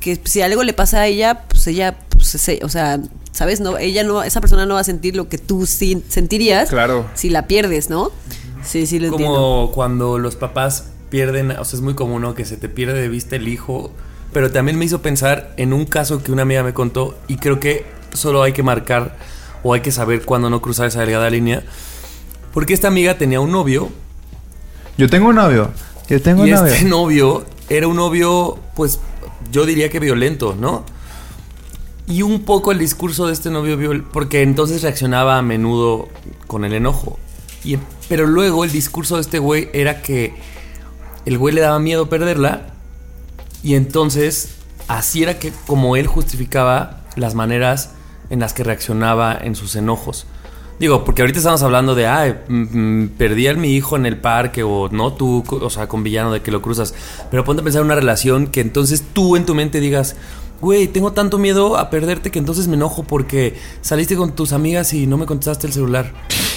[0.00, 1.96] que si algo le pasa a ella, pues ella,
[2.32, 3.00] pues, o sea,
[3.32, 3.60] ¿sabes?
[3.60, 7.06] No, ella no, esa persona no va a sentir lo que tú sí sentirías Claro.
[7.14, 8.10] si la pierdes, ¿no?
[8.64, 9.34] Sí, sí lo entiendo.
[9.36, 12.34] Como cuando los papás pierden, o sea, es muy común ¿no?
[12.34, 13.92] que se te pierde de vista el hijo.
[14.32, 17.60] Pero también me hizo pensar en un caso que una amiga me contó y creo
[17.60, 17.84] que
[18.14, 19.16] solo hay que marcar
[19.62, 21.62] o hay que saber cuándo no cruzar esa delgada línea.
[22.52, 23.90] Porque esta amiga tenía un novio
[24.96, 25.70] Yo tengo un novio.
[26.08, 26.72] Yo tengo y un novio.
[26.72, 28.98] este novio era un novio, pues
[29.52, 30.84] yo diría que violento, ¿no?
[32.06, 36.08] Y un poco el discurso de este novio, viol- porque entonces reaccionaba a menudo
[36.46, 37.18] con el enojo.
[37.64, 40.34] Y, pero luego el discurso de este güey era que
[41.24, 42.66] el güey le daba miedo perderla.
[43.62, 44.56] Y entonces
[44.88, 47.90] así era que como él justificaba las maneras
[48.28, 50.26] en las que reaccionaba en sus enojos.
[50.78, 54.88] Digo, porque ahorita estamos hablando de, mm, perdí a mi hijo en el parque o
[54.90, 56.94] no tú, o sea, con villano de que lo cruzas.
[57.30, 60.16] Pero ponte a pensar en una relación que entonces tú en tu mente digas,
[60.64, 64.92] güey, tengo tanto miedo a perderte que entonces me enojo porque saliste con tus amigas
[64.92, 66.12] y no me contestaste el celular.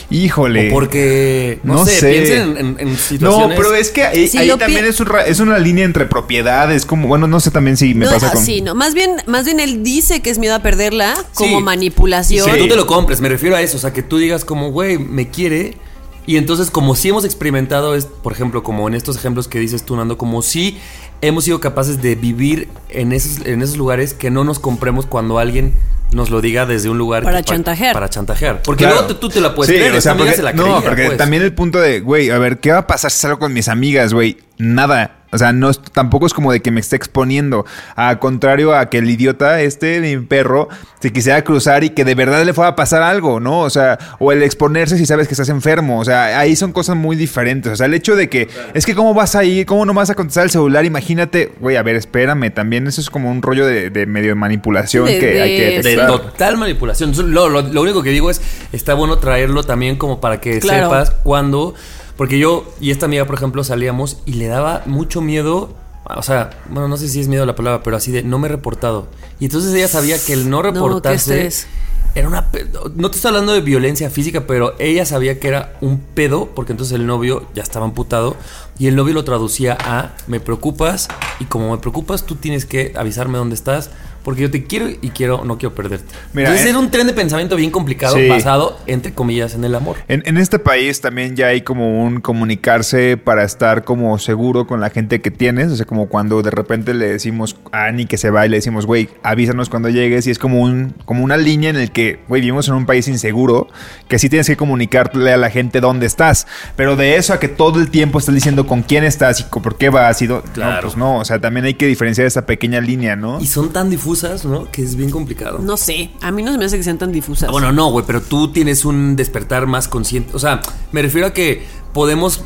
[0.09, 0.69] Híjole.
[0.69, 2.11] O porque, no, No sé, sé.
[2.11, 3.57] piensen en, en- en No, situaciones.
[3.57, 6.85] pero es que ahí, Si ahí lo también es, un es una línea entre propiedades,
[6.85, 8.43] como, bueno, no sé también si me No, pasa ah, con...
[8.45, 11.63] Sí, no, más bien, más bien él dice que es miedo a perderla como Sí.
[11.63, 12.49] manipulación.
[12.49, 13.75] Que tú te lo compres, me refiero a eso.
[13.77, 15.77] O sea, que tú digas como, güey, me quiere.
[16.27, 19.83] Y entonces, como si hemos experimentado, es, por ejemplo, como en estos ejemplos que dices
[19.83, 20.77] tú, Nando, como si
[21.21, 25.39] hemos sido capaces de vivir en esos, en esos lugares que no nos compremos cuando
[25.39, 25.73] alguien
[26.11, 27.93] nos lo diga desde un lugar Para que chantajear.
[27.93, 28.61] Para chantajear.
[28.61, 28.99] Porque Claro.
[29.01, 29.95] luego tú, tú te la puedes Sí, creer.
[29.95, 31.17] o sea, porque- se la no, creía, porque pues.
[31.17, 33.67] también el punto de, güey, a ver, ¿qué va a pasar si salgo con mis
[33.69, 34.37] amigas, güey?
[34.57, 35.16] Nada.
[35.31, 37.65] O sea, no es- tampoco es como de que me esté exponiendo.
[37.95, 40.69] A contrario a que el idiota este, mi perro,
[41.01, 43.59] se quisiera cruzar y que de verdad le fuera a pasar algo, ¿no?
[43.59, 45.99] O sea, o el exponerse si sabes que estás enfermo.
[45.99, 47.71] O sea, ahí son cosas muy diferentes.
[47.73, 50.09] O sea, el hecho de que, es que cómo vas a ir, cómo no vas
[50.09, 53.65] a contestar el celular, imagínate, güey, a ver, espérame, también eso es como un rollo
[53.65, 56.07] de, de medio manipulación De- que hay que de- de detectar.
[56.07, 57.13] total manipulación.
[57.33, 60.85] Lo, lo- lo único que digo es, está bueno traerlo también como para que Claro.
[60.89, 61.75] sepas cuándo.
[62.17, 65.69] Porque yo y esta amiga, por ejemplo, salíamos y le daba mucho miedo.
[66.15, 68.47] O sea, bueno, no sé si es miedo la palabra, pero así de no me
[68.47, 69.07] he reportado.
[69.39, 71.67] Y entonces ella sabía que el no reportarse estrés.
[72.15, 72.49] era una.
[72.95, 76.71] No te estoy hablando de violencia física, pero ella sabía que era un pedo, porque
[76.71, 78.35] entonces el novio ya estaba amputado.
[78.79, 82.93] Y el novio lo traducía a: Me preocupas, y como me preocupas, tú tienes que
[82.95, 83.91] avisarme dónde estás,
[84.27, 86.13] porque yo te quiero y quiero, no quiero perderte.
[86.33, 88.27] Mira, entonces era un tren de pensamiento bien complicado, Sí.
[88.27, 89.95] basado, entre comillas, en el amor.
[90.09, 94.81] En, en este país también ya hay como un comunicarse para estar como seguro con
[94.81, 95.71] la gente que tienes.
[95.71, 98.57] O sea, como cuando de repente le decimos a Ani que se va y le
[98.57, 100.27] decimos, güey, avísanos cuando llegues.
[100.27, 103.07] Y es como, un, como una línea en el que, güey, vivimos en un país
[103.07, 103.69] inseguro,
[104.09, 106.47] que sí tienes que comunicarle a la gente dónde estás.
[106.75, 109.63] Pero de eso a que todo el tiempo estás diciendo con quién estás y con
[109.63, 110.75] por qué vas y dó- Claro.
[110.75, 111.17] No, pues no.
[111.19, 113.39] O sea, también hay que diferenciar esa pequeña línea, ¿no?
[113.39, 114.71] Y son tan difusas difusas, ¿no?
[114.71, 115.59] Que es bien complicado.
[115.59, 117.49] No sé, a mí no se me hace que sean tan difusas.
[117.49, 120.35] Ah, Bueno, no, güey, pero tú tienes un despertar más consciente.
[120.35, 122.41] O sea, me refiero a que podemos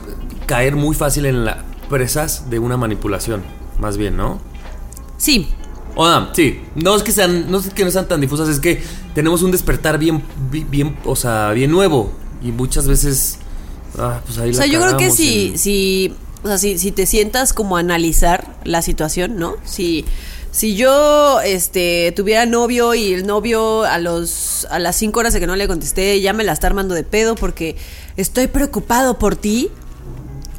[0.45, 1.57] caer muy fácil en las
[1.89, 3.43] presas de una manipulación,
[3.79, 4.39] más bien, ¿no?
[5.17, 5.47] Sí,
[5.95, 8.60] O sea, sí, no es que sean, no es que no sean tan difusas, es
[8.62, 8.81] que
[9.13, 13.38] tenemos un despertar bien, bi- bien, o sea, bien nuevo y muchas veces,
[13.99, 16.79] ah, pues ahí O la sea, yo creo que si, en- si, o sea, si,
[16.79, 19.55] si te sientas como a analizar la situación, ¿no?
[19.65, 20.05] Si,
[20.51, 25.39] si yo este, tuviera novio y el novio a los a las cinco horas de
[25.39, 27.77] que no le contesté ya me la está armando de pedo porque
[28.17, 29.69] estoy preocupado por ti.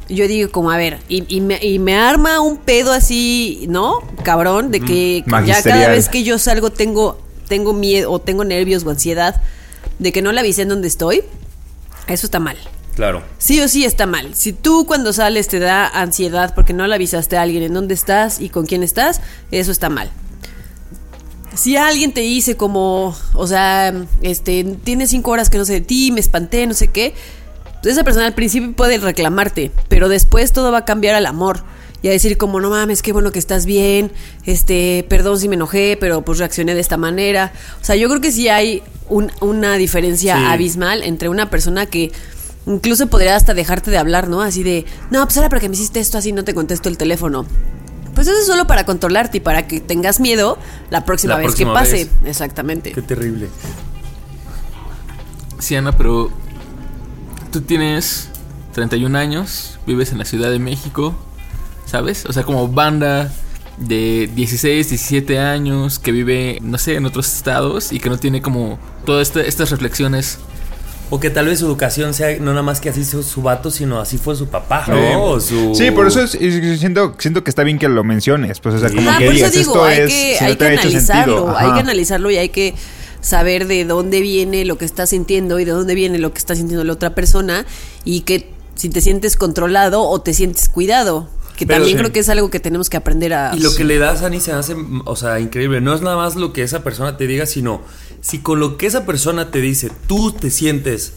[0.09, 3.99] Yo digo como, a ver, y, y me, y me arma un pedo así, ¿no?
[4.23, 8.83] Cabrón, de que ya cada vez que yo salgo tengo, tengo miedo o tengo nervios
[8.85, 9.41] o ansiedad
[9.99, 11.23] de que no le avisé en dónde estoy.
[12.07, 12.57] Eso está mal.
[12.95, 13.23] Claro.
[13.39, 14.35] Sí o sí está mal.
[14.35, 17.93] Si tú cuando sales te da ansiedad porque no le avisaste a alguien en dónde
[17.95, 19.19] estás y con quién estás,
[19.51, 20.11] eso está mal.
[21.55, 25.81] Si alguien te dice como, o sea, este, tiene cinco horas que no sé de
[25.81, 27.13] ti, me espanté, no sé qué,
[27.81, 31.63] pues esa persona al principio puede reclamarte, pero después todo va a cambiar al amor.
[32.01, 34.11] Y a decir como, no mames, qué bueno que estás bien,
[34.45, 37.53] este, perdón si me enojé, pero pues reaccioné de esta manera.
[37.81, 40.43] O sea, yo creo que sí hay un- una diferencia Sí.
[40.45, 42.11] abismal entre una persona que
[42.65, 44.41] incluso podría hasta dejarte de hablar, ¿no?
[44.41, 47.45] Así de, no, pues ahora porque me hiciste esto así no te contesto el teléfono.
[48.15, 50.57] Pues eso es solo para controlarte y para que tengas miedo
[50.91, 51.95] la próxima La vez próxima que pase.
[52.05, 52.09] vez.
[52.25, 52.91] Exactamente.
[52.91, 53.49] Qué terrible.
[55.59, 56.29] Sí, Ana, pero
[57.51, 58.29] tú tienes
[58.73, 61.15] 31 años, vives en la Ciudad de México,
[61.85, 62.25] ¿sabes?
[62.25, 63.31] O sea, como banda
[63.77, 68.41] de 16, 17 años que vive, no sé, en otros estados y que no tiene
[68.41, 70.39] como todas estas reflexiones.
[71.09, 73.69] O que tal vez su educación sea no nada más que así su, su vato,
[73.69, 75.23] sino así fue su papá, ¿no?
[75.25, 75.75] O su...
[75.75, 78.59] Sí, por eso es- es- siento, siento que está bien que lo menciones.
[78.59, 80.55] Pues, o sea, como que por eso digas, digo, esto hay es, que, si hay
[80.55, 82.73] que analizarlo, hay que analizarlo y hay que
[83.21, 86.55] saber de dónde viene lo que estás sintiendo y de dónde viene lo que está
[86.55, 87.65] sintiendo la otra persona
[88.03, 92.01] y que si te sientes controlado o te sientes cuidado, que Pero también sí.
[92.01, 93.51] creo que es algo que tenemos que aprender a...
[93.55, 95.79] Y lo que le das a Ani se hace, o sea, increíble.
[95.79, 97.81] No es nada más lo que esa persona te diga, sino
[98.23, 101.13] si con lo que esa persona te dice tú te sientes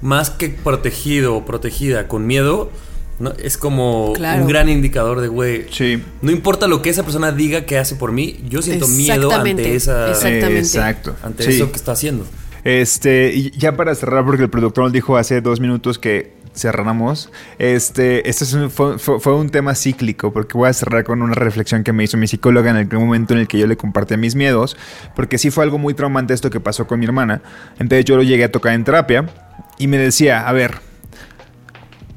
[0.00, 2.70] más que protegido o protegida con miedo,
[3.18, 3.32] ¿no?
[3.42, 4.42] es como Claro.
[4.42, 6.02] un gran indicador de, güey, Sí.
[6.22, 9.74] no importa lo que esa persona diga que hace por mí, yo siento miedo ante
[9.74, 10.58] esa exactamente.
[10.58, 11.16] Exacto.
[11.22, 11.52] ante Sí.
[11.56, 12.24] eso que está haciendo.
[12.64, 17.30] Este, y ya para cerrar, porque el productor nos dijo hace dos minutos que cerramos,
[17.58, 22.04] este, este fue un tema cíclico, porque voy a cerrar con una reflexión que me
[22.04, 24.76] hizo mi psicóloga en el momento en el que yo le compartí mis miedos,
[25.14, 27.42] porque sí fue algo muy traumante esto que pasó con mi hermana.
[27.78, 29.26] Entonces yo lo llegué a tocar en terapia
[29.78, 30.80] y me decía, a ver,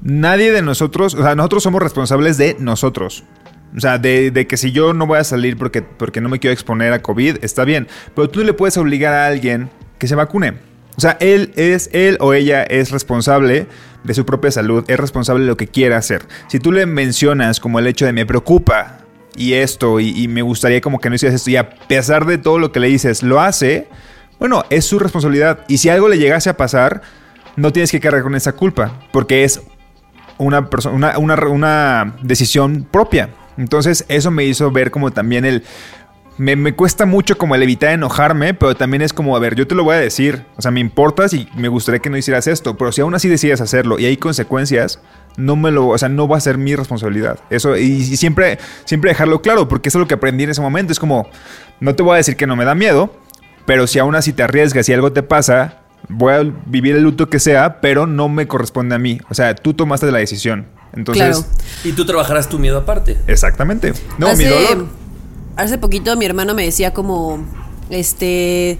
[0.01, 3.23] nadie de nosotros, o sea, nosotros somos responsables de nosotros.
[3.75, 6.39] O sea, de, de que si yo no voy a salir porque, porque no me
[6.39, 7.87] quiero exponer a COVID, está bien.
[8.15, 9.69] Pero tú no le puedes obligar a alguien
[9.99, 10.53] que se vacune.
[10.97, 13.67] O sea, él es, él o ella es responsable
[14.03, 16.25] de su propia salud, es responsable de lo que quiera hacer.
[16.47, 18.97] Si tú le mencionas como el hecho de me preocupa
[19.35, 22.57] y esto, y, me gustaría como que no hicieras esto, y a pesar de todo
[22.57, 23.87] lo que le dices, lo hace,
[24.39, 25.59] bueno, es su responsabilidad.
[25.67, 27.03] Y si algo le llegase a pasar,
[27.55, 29.61] no tienes que cargar con esa culpa, porque es
[30.39, 33.29] una, una, una decisión propia.
[33.57, 35.63] Entonces eso me hizo ver como también el...
[36.37, 39.65] Me, me cuesta mucho como el evitar enojarme, pero también es como, a ver, yo
[39.65, 40.45] te lo voy a decir.
[40.55, 43.27] O sea, me importas y me gustaría que no hicieras esto, pero si aún así
[43.27, 44.99] decides hacerlo y hay consecuencias,
[45.35, 47.39] no me lo, o sea, no va a ser mi responsabilidad.
[47.49, 50.61] Eso, y, y siempre, siempre dejarlo claro, porque eso es lo que aprendí en ese
[50.61, 50.91] momento.
[50.91, 51.27] Es como,
[51.79, 53.15] no te voy a decir que no me da miedo,
[53.65, 57.29] pero si aún así te arriesgas y algo te pasa, voy a vivir el luto
[57.29, 59.19] que sea, pero no me corresponde a mí.
[59.29, 60.67] O sea, tú tomaste la decisión.
[60.93, 61.45] Entonces, Claro.
[61.83, 63.17] Y tú trabajarás tu miedo aparte.
[63.27, 63.93] exactamente.
[64.17, 64.85] No, mi dolor.
[65.57, 67.39] Hace poquito mi hermano me decía como,
[67.89, 68.79] este,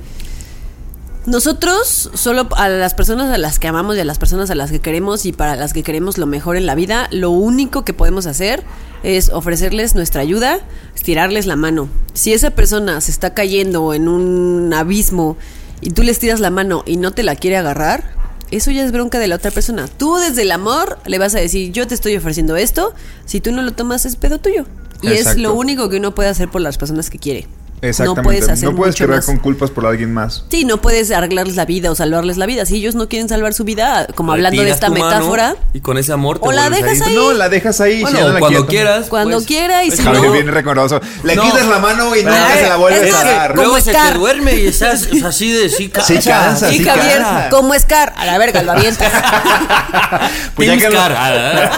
[1.26, 4.72] nosotros solo a las personas a las que amamos y a las personas a las
[4.72, 7.94] que queremos y para las que queremos lo mejor en la vida, lo único que
[7.94, 8.64] podemos hacer
[9.04, 10.60] es ofrecerles nuestra ayuda,
[10.96, 11.90] estirarles la mano.
[12.14, 15.36] Si esa persona se está cayendo en un abismo
[15.82, 18.16] y tú le estiras la mano y no te la quiere agarrar,
[18.50, 19.88] eso ya es bronca de la otra persona.
[19.88, 22.94] Tú desde el amor le vas a decir, yo te estoy ofreciendo esto,
[23.26, 24.66] si tú no lo tomas es pedo tuyo.
[25.02, 27.48] Y es lo único que uno puede hacer por las personas que quiere.
[27.82, 28.22] Exactamente.
[28.22, 29.26] No puedes hacer no puedes mucho cargar más.
[29.28, 30.44] con culpas por alguien más.
[30.50, 32.66] Sí, no puedes arreglarles la vida o salvarles la vida.
[32.66, 35.82] Si ellos no quieren salvar su vida, como hablando de esta tu mano metáfora, Y
[35.82, 37.16] con ese amor te O la vuelves dejas ahí.
[37.16, 38.02] No, la dejas ahí.
[38.02, 38.70] Bueno, si ya no la cuando tomar.
[38.72, 39.08] quieras.
[39.10, 41.00] Cuando pues, quiera y pues, si Javier no- bien recoroso.
[41.24, 41.44] Le No.
[41.44, 43.50] quitas la mano y nunca Ay, se la vuelves es a que- dar.
[43.52, 44.14] como Luego se Scar.
[44.14, 46.08] te duerme y estás así de sí cansa.
[46.08, 47.50] Sí cansa, sí Javier, cansa.
[47.50, 49.12] como Scar, a la verga, lo avientas.
[50.56, 51.16] Pues ya Team que lo- Scar.
[51.16, 51.72] Ah,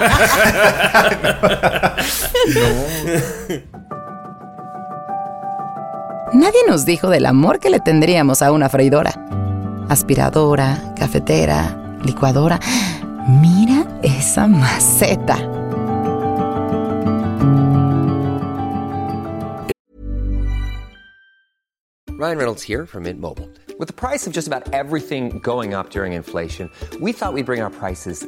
[6.33, 9.13] nadie nos dijo del amor que le tendríamos a una freidora.
[9.89, 12.59] Aspiradora, cafetera, licuadora.
[13.27, 15.37] Mira esa maceta.
[22.19, 23.47] Ryan Reynolds here from Mint Mobile.
[23.79, 26.69] With the price of just about everything going up during inflation,
[26.99, 28.27] we thought we'd bring our prices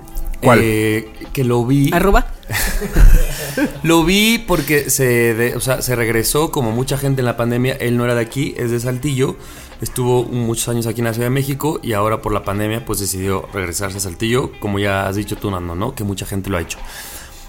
[0.41, 0.59] ¿Cuál?
[0.61, 1.89] eh, que lo vi.
[1.93, 2.27] Arroba.
[3.83, 7.73] Lo vi porque se, de- o sea, se regresó como mucha gente en la pandemia.
[7.73, 9.35] Él no era de aquí, es de Saltillo.
[9.81, 12.99] Estuvo muchos años aquí en la Ciudad de México y ahora por la pandemia pues
[12.99, 15.95] decidió regresarse a Saltillo, como ya has dicho tú, Nando, ¿no?
[15.95, 16.77] Que mucha gente lo ha hecho.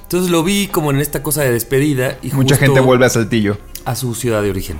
[0.03, 3.11] Entonces lo vi como en esta cosa de despedida y Mucha justo gente vuelve a
[3.11, 3.59] Saltillo.
[3.85, 4.79] a su ciudad de origen.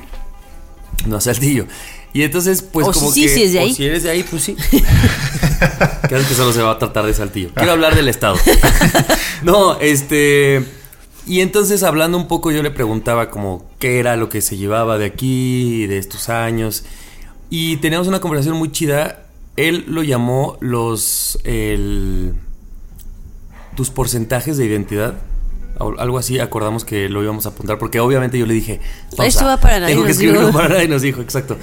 [1.07, 1.67] No a Saltillo.
[2.15, 3.29] Y entonces, pues O como sí, que...
[3.29, 3.75] si es de o ahí.
[3.75, 4.55] si eres de ahí, pues sí.
[6.09, 7.51] Creo que solo se va a tratar de Saltillo.
[7.55, 8.37] Quiero hablar del estado.
[9.43, 10.65] no, este...
[11.25, 14.99] Y entonces hablando un poco yo le preguntaba como qué era lo que se llevaba
[14.99, 16.85] de aquí, de estos años.
[17.49, 19.27] Y teníamos una conversación muy chida.
[19.57, 21.39] Él lo llamó los...
[21.45, 22.35] El,
[23.75, 25.15] tus porcentajes de identidad.
[25.79, 27.79] Algo así, acordamos que lo íbamos a apuntar.
[27.79, 28.81] Porque obviamente yo le dije...
[29.19, 30.59] Esto va para nadie Tengo que escribirlo dijo".
[30.59, 31.57] para nadie nos dijo, exacto.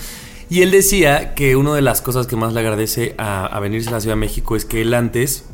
[0.49, 3.93] Y él decía que una de las cosas que más le agradece a, venirse a
[3.93, 5.45] la Ciudad de México es que él antes,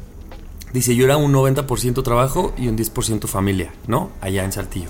[0.71, 4.09] dice, yo era un 90% trabajo y un 10% familia, ¿no?
[4.21, 4.87] Allá en Saltillo.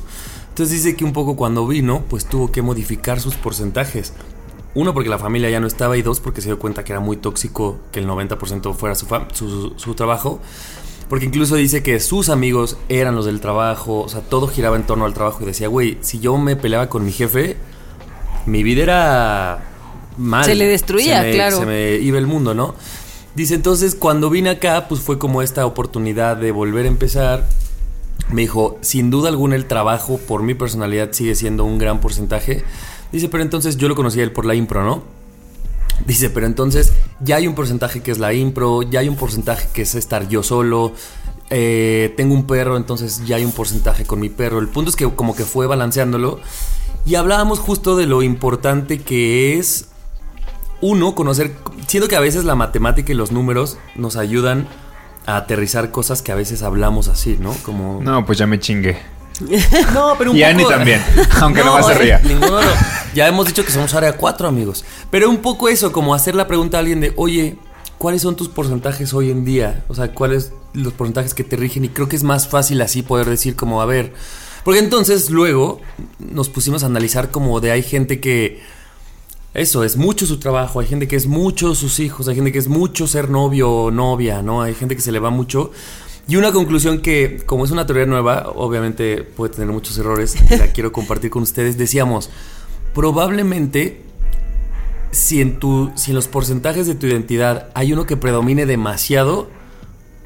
[0.50, 4.14] Entonces dice que un poco cuando vino, pues tuvo que modificar sus porcentajes.
[4.76, 7.00] Uno, porque la familia ya no estaba y dos, porque se dio cuenta que era
[7.00, 10.40] muy tóxico que el 90% fuera su, su, su trabajo.
[11.10, 14.84] Porque incluso dice que sus amigos eran los del trabajo, o sea, todo giraba en
[14.84, 17.58] torno al trabajo y decía, güey, si yo me peleaba con mi jefe,
[18.46, 19.75] mi vida era
[20.18, 20.46] mal.
[20.46, 21.60] Se le destruía, Se me- claro.
[21.60, 22.76] Se me iba el mundo, ¿no?
[23.36, 27.48] Dice, entonces, cuando vine acá, pues fue como esta oportunidad de volver a empezar.
[28.32, 32.64] Me dijo, sin duda alguna el trabajo por mi personalidad sigue siendo un gran porcentaje.
[33.12, 35.04] Dice, pero entonces yo lo conocí a él por la impro, ¿no?
[36.06, 39.68] Dice, pero entonces ya hay un porcentaje que es la impro, ya hay un porcentaje
[39.74, 40.94] que es estar yo solo,
[41.50, 44.60] eh, tengo un perro, entonces ya hay un porcentaje con mi perro.
[44.60, 46.40] El punto es que como que fue balanceándolo
[47.06, 49.88] y hablábamos justo de lo importante que es,
[50.86, 51.52] uno, conocer,
[51.88, 54.68] siento que a veces la matemática y los números nos ayudan
[55.26, 57.52] a aterrizar cosas que a veces hablamos así, ¿no?
[57.64, 58.02] Como...
[58.04, 58.98] No, pues ya me chingué.
[59.94, 60.50] No, pero un Y poco...
[60.52, 61.02] Annie también,
[61.42, 62.20] aunque no, más se eh, ría.
[62.24, 62.72] ninguno lo-
[63.14, 64.86] Ya hemos dicho que somos área 4, amigos.
[65.12, 67.58] Pero un poco eso, como hacer la pregunta a alguien de, oye,
[67.98, 69.84] ¿cuáles son tus porcentajes hoy en día?
[69.90, 71.84] O sea, ¿cuáles los porcentajes que te rigen?
[71.86, 74.14] Y creo que es más fácil así poder decir como, a ver.
[74.64, 75.82] Porque entonces luego
[76.20, 78.62] nos pusimos a analizar como de hay gente que...
[79.56, 82.60] Eso, es mucho su trabajo, hay gente que es mucho sus hijos, hay gente que
[82.60, 84.62] es mucho ser novio o novia, ¿no?
[84.62, 85.72] Hay gente que se le va mucho.
[86.28, 90.68] Y una conclusión que, como es una teoría nueva, obviamente puede tener muchos errores, la
[90.74, 91.78] quiero compartir con ustedes.
[91.78, 92.30] Decíamos,
[92.94, 94.02] probablemente
[95.12, 99.50] si en, tu, si en los porcentajes de tu identidad hay uno que predomine demasiado,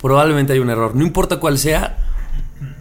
[0.01, 0.95] probablemente hay un error.
[0.95, 1.97] No importa cuál sea,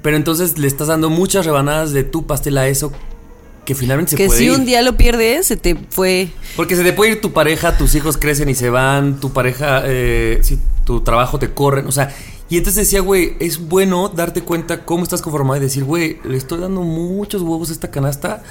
[0.01, 2.91] pero entonces le estás dando muchas rebanadas de tu pastel a eso
[3.69, 4.53] que finalmente se que puede si ir.
[4.53, 6.31] un día lo pierdes, se te fue.
[6.57, 9.83] Porque se te puede ir tu pareja, tus hijos crecen y se van, tu pareja,
[9.85, 12.11] eh, si tu trabajo te corren, o sea,
[12.49, 16.39] y entonces decía, güey, es bueno darte cuenta cómo estás conformado y decir, güey, le
[16.39, 18.43] estoy dando muchos huevos a esta canasta,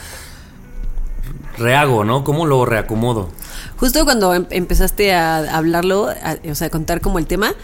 [1.57, 2.23] rehago, ¿no?
[2.23, 3.29] ¿Cómo lo reacomodo?
[3.77, 7.55] Justo cuando em- empezaste a hablarlo, a- o sea, a contar como el tema,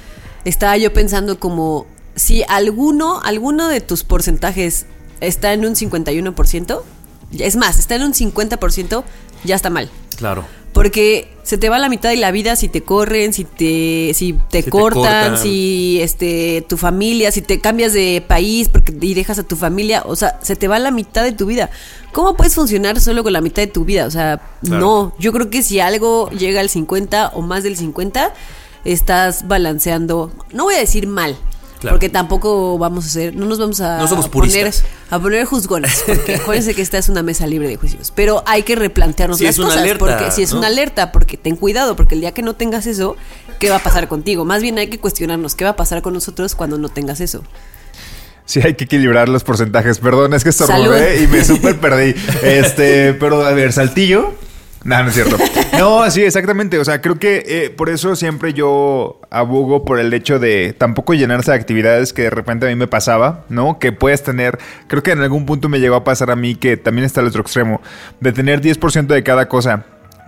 [0.43, 1.85] estaba yo pensando como
[2.15, 4.87] si alguno, alguno de tus porcentajes
[5.21, 6.81] está en un 51%,
[7.39, 9.03] es más, está en un 50%,
[9.43, 9.89] ya está mal.
[10.17, 10.45] Claro.
[10.73, 14.33] Porque se te va la mitad de la vida si te corren, si te, si
[14.49, 15.37] te, cortan, cortan.
[15.37, 20.01] si este tu familia, si te cambias de país porque, y dejas a tu familia,
[20.05, 21.69] o sea, se te va la mitad de tu vida.
[22.11, 24.07] ¿Cómo puedes funcionar solo con la mitad de tu vida?
[24.07, 24.79] O sea, Claro.
[24.81, 25.15] no.
[25.19, 28.33] Yo creo que si algo llega al 50 o más del 50,
[28.83, 31.35] estás balanceando, no voy a decir mal.
[31.83, 31.95] Claro.
[31.97, 34.73] Porque tampoco vamos a hacer, no nos vamos a No somos poner,
[35.09, 38.13] a poner juzgones, porque acuérdense que esta es una mesa libre de juicios.
[38.15, 40.59] Pero hay que replantearnos Sí, las es una cosas, alerta, porque si es ¿no?
[40.59, 43.17] una alerta, porque ten cuidado, porque el día que no tengas eso,
[43.59, 44.45] ¿qué va a pasar contigo?
[44.45, 47.43] Más bien hay que cuestionarnos qué va a pasar con nosotros cuando no tengas eso.
[48.45, 49.99] Sí, hay que equilibrar los porcentajes.
[49.99, 52.15] Perdón, es que estornudé y me súper perdí.
[52.43, 54.33] Este, pero a ver, Saltillo.
[54.83, 55.37] No, no es cierto.
[55.79, 56.77] No, sí, exactamente.
[56.77, 61.13] O sea, creo que eh, por eso siempre yo abogo por el hecho de tampoco
[61.15, 63.79] llenarse de actividades que de repente a mí me pasaba, ¿no?
[63.79, 66.77] Que puedes tener, creo que en algún punto me llegó a pasar a mí que
[66.77, 67.81] también está el otro extremo,
[68.19, 69.85] de tener 10% de cada cosa.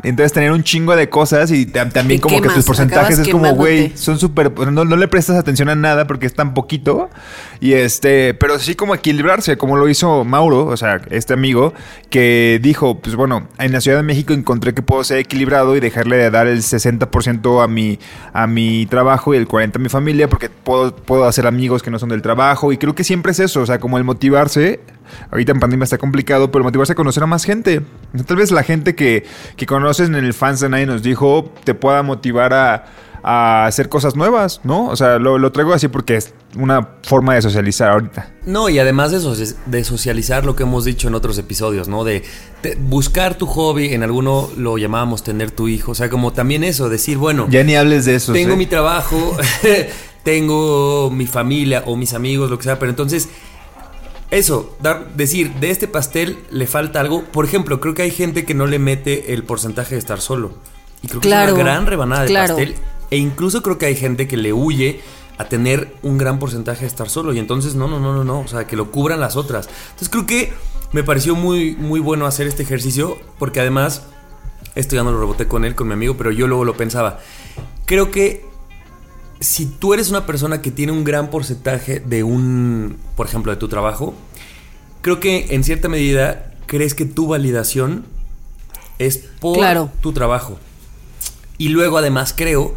[0.10, 3.44] Entonces tener un chingo de cosas y ta- también como que tus porcentajes es como,
[3.56, 7.10] güey, son súper, no, no le prestas atención a nada porque es tan poquito.
[7.60, 11.74] Y este, pero sí como equilibrarse, como lo hizo Mauro, o sea, este amigo,
[12.10, 15.80] que dijo, pues bueno, en la Ciudad de México encontré que puedo ser equilibrado y
[15.80, 18.00] dejarle de dar el 60% a mi,
[18.34, 21.92] a mi trabajo y el 40% a mi familia porque puedo, puedo hacer amigos que
[21.92, 22.72] no son del trabajo.
[22.72, 24.80] Y creo que siempre es eso, o sea, como el motivarse.
[25.32, 27.82] Ahorita en pandemia está complicado, pero motivarse a conocer a más gente.
[28.26, 29.26] Tal vez la gente que,
[29.58, 32.86] que conoces en el Fans de Nadie nos dijo te pueda motivar a,
[33.24, 34.88] a hacer cosas nuevas, ¿no?
[34.88, 38.32] O sea, lo, lo traigo así porque es una forma de socializar ahorita.
[38.46, 42.04] No, y además de, soci- de socializar lo que hemos dicho en otros episodios, ¿no?
[42.04, 42.24] De,
[42.62, 46.64] de buscar tu hobby, en alguno lo llamábamos tener tu hijo, o sea, como también
[46.64, 48.32] eso, decir, bueno, Ya ni hables de eso.
[48.32, 48.58] tengo ¿eh?
[48.58, 49.36] mi trabajo,
[50.24, 53.30] tengo mi familia o mis amigos, lo que sea, pero entonces,
[54.32, 57.24] eso, dar, decir, de este pastel le falta algo.
[57.24, 60.52] Por ejemplo, creo que hay gente que no le mete el porcentaje de estar solo.
[61.02, 62.76] Y creo que es una gran rebanada de pastel.
[63.12, 65.02] E incluso creo que hay gente que le huye
[65.38, 67.34] a tener un gran porcentaje de estar solo.
[67.34, 68.40] Y entonces, no, no, no, no, no.
[68.40, 69.70] O sea, que lo cubran las otras.
[69.92, 70.54] Entonces creo que
[70.92, 73.18] me pareció muy, muy bueno hacer este ejercicio.
[73.38, 74.04] Porque además,
[74.74, 77.20] esto ya no lo reboté con él, con mi amigo, pero yo luego lo pensaba.
[77.86, 78.46] Creo que
[79.46, 83.58] si tú eres una persona que tiene un gran porcentaje de un, por ejemplo, de
[83.58, 84.14] tu trabajo,
[85.02, 88.06] creo que en cierta medida crees que tu validación
[88.98, 89.92] es por Claro.
[90.02, 90.58] tu trabajo.
[91.58, 92.74] Y luego además creo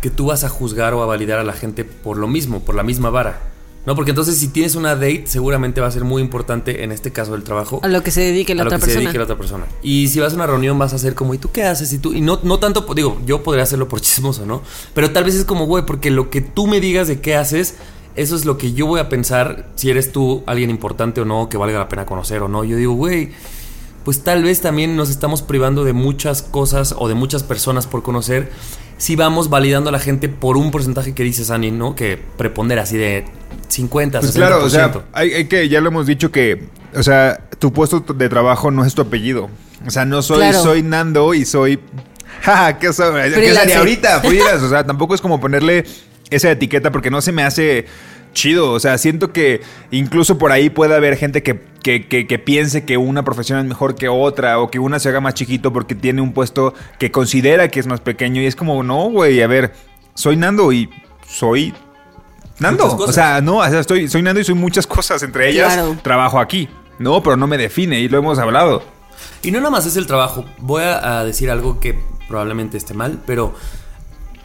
[0.00, 2.74] que tú vas a juzgar o a validar a la gente por lo mismo, por
[2.74, 3.40] la misma vara.
[3.86, 3.94] ¿No?
[3.94, 7.32] Porque entonces si tienes una date seguramente va a ser muy importante en este caso
[7.32, 9.00] del trabajo A lo que se dedique la a lo otra que se persona.
[9.00, 9.64] dedique la otra persona.
[9.82, 11.92] Y si vas a una reunión vas a hacer como, ¿y tú qué haces?
[11.92, 14.62] Y tú, y no, no tanto, digo, yo podría hacerlo por chismoso, ¿no?
[14.92, 17.76] Pero tal vez es como, güey, porque lo que tú me digas de qué haces,
[18.16, 21.48] eso es lo que yo voy a pensar si eres tú alguien importante o no,
[21.48, 22.64] que valga la pena conocer o no.
[22.64, 23.30] Yo digo, güey,
[24.06, 28.04] pues tal vez también nos estamos privando de muchas cosas o de muchas personas por
[28.04, 28.52] conocer
[28.98, 31.96] si vamos validando a la gente por un porcentaje que dices, Ani, ¿no?
[31.96, 33.24] Que prepondera así de
[33.66, 34.34] 50, Pues 60%.
[34.36, 37.98] claro, o sea, hay, hay que, ya lo hemos dicho que, o sea, tu puesto
[37.98, 39.50] de trabajo no es tu apellido.
[39.84, 40.62] O sea, no soy, Claro.
[40.62, 41.80] soy Nando y soy.
[42.42, 43.32] Ja, ¿qué, soy?
[43.32, 44.20] ¿Qué sería ahorita?
[44.24, 44.66] Freelance.
[44.66, 45.84] O sea, tampoco es como ponerle
[46.30, 47.86] esa etiqueta porque no se me hace
[48.36, 48.70] chido.
[48.72, 49.60] O sea, siento que
[49.90, 53.64] incluso por ahí puede haber gente que, que, que- que piense que una profesión es
[53.64, 57.10] mejor que otra o que una se haga más chiquito porque tiene un puesto que
[57.10, 58.40] considera que es más pequeño.
[58.40, 59.72] Y es como, no, güey, a ver,
[60.14, 60.88] soy Nando y
[61.28, 61.74] soy
[62.60, 62.86] Nando.
[62.96, 65.22] O sea, no, o sea, estoy, soy Nando y soy muchas cosas.
[65.22, 65.96] Entre ellas, Claro.
[66.02, 66.68] trabajo aquí.
[66.98, 68.82] No, pero no me define y lo hemos hablado.
[69.42, 70.44] Y no nada más es el trabajo.
[70.58, 73.54] Voy a, a decir algo que probablemente esté mal, pero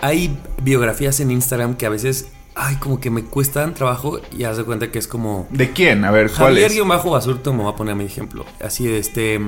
[0.02, 4.58] hay biografías en Instagram que a veces, ay, como que me cuestan trabajo y haz
[4.58, 5.48] de cuenta que es como...
[5.50, 6.06] ¿De quién?
[6.06, 6.74] A ver, ¿cuál Javier es?
[6.74, 8.46] guion bajo Basurto me va a poner mi ejemplo.
[8.64, 9.40] Así de este...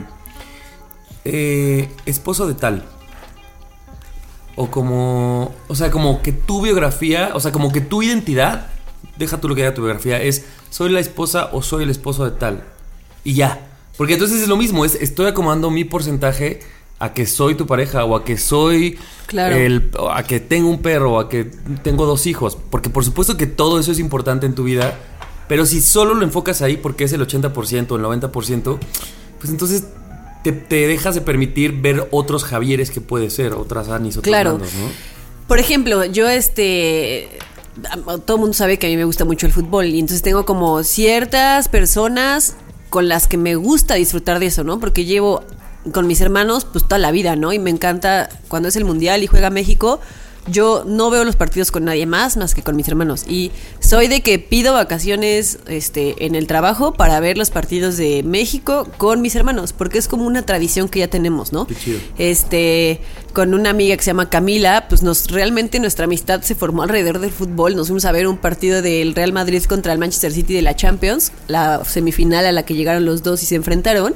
[1.26, 2.86] eh, esposo de tal.
[4.56, 5.54] O como...
[5.68, 8.68] O sea, como que tu biografía, o sea, como que tu identidad,
[9.18, 12.26] deja tú lo que diga tu biografía, es soy la esposa o soy el esposo
[12.26, 12.64] de tal.
[13.24, 13.68] Y ya.
[13.98, 16.62] Porque entonces es lo mismo, es estoy acomodando mi porcentaje
[17.00, 19.56] a que soy tu pareja o a que soy Claro.
[19.56, 21.46] el a que tengo un perro o a que
[21.84, 24.98] tengo dos hijos, porque por supuesto que todo eso es importante en tu vida,
[25.48, 28.78] pero si solo lo enfocas ahí porque es el 80% o el 90%,
[29.40, 29.86] pues entonces
[30.44, 34.58] te, te dejas de permitir ver otros Javieres que puede ser, otras Anis, otros Claro.
[34.60, 34.66] ¿no?
[35.48, 37.30] Por ejemplo, yo este
[38.26, 40.46] todo el mundo sabe que a mí me gusta mucho el fútbol y entonces tengo
[40.46, 42.56] como ciertas personas
[42.90, 44.80] con las que me gusta disfrutar de eso, ¿no?
[44.80, 45.44] Porque llevo
[45.92, 47.54] con mis hermanos pues toda la vida, ¿no?
[47.54, 50.00] Y me encanta cuando es el mundial y juega México,
[50.48, 54.08] yo no veo los partidos con nadie más más que con mis hermanos y soy
[54.08, 59.22] de que pido vacaciones este en el trabajo para ver los partidos de México con
[59.22, 61.66] mis hermanos, porque es como una tradición que ya tenemos, ¿no?
[61.66, 62.00] Qué chido.
[62.18, 63.00] este
[63.34, 67.20] con una amiga que se llama Camila, pues nos realmente nuestra amistad se formó alrededor
[67.20, 67.76] del fútbol.
[67.76, 70.76] Nos fuimos a ver un partido del Real Madrid contra el Manchester City de la
[70.76, 74.14] Champions, la semifinal a la que llegaron los dos y se enfrentaron.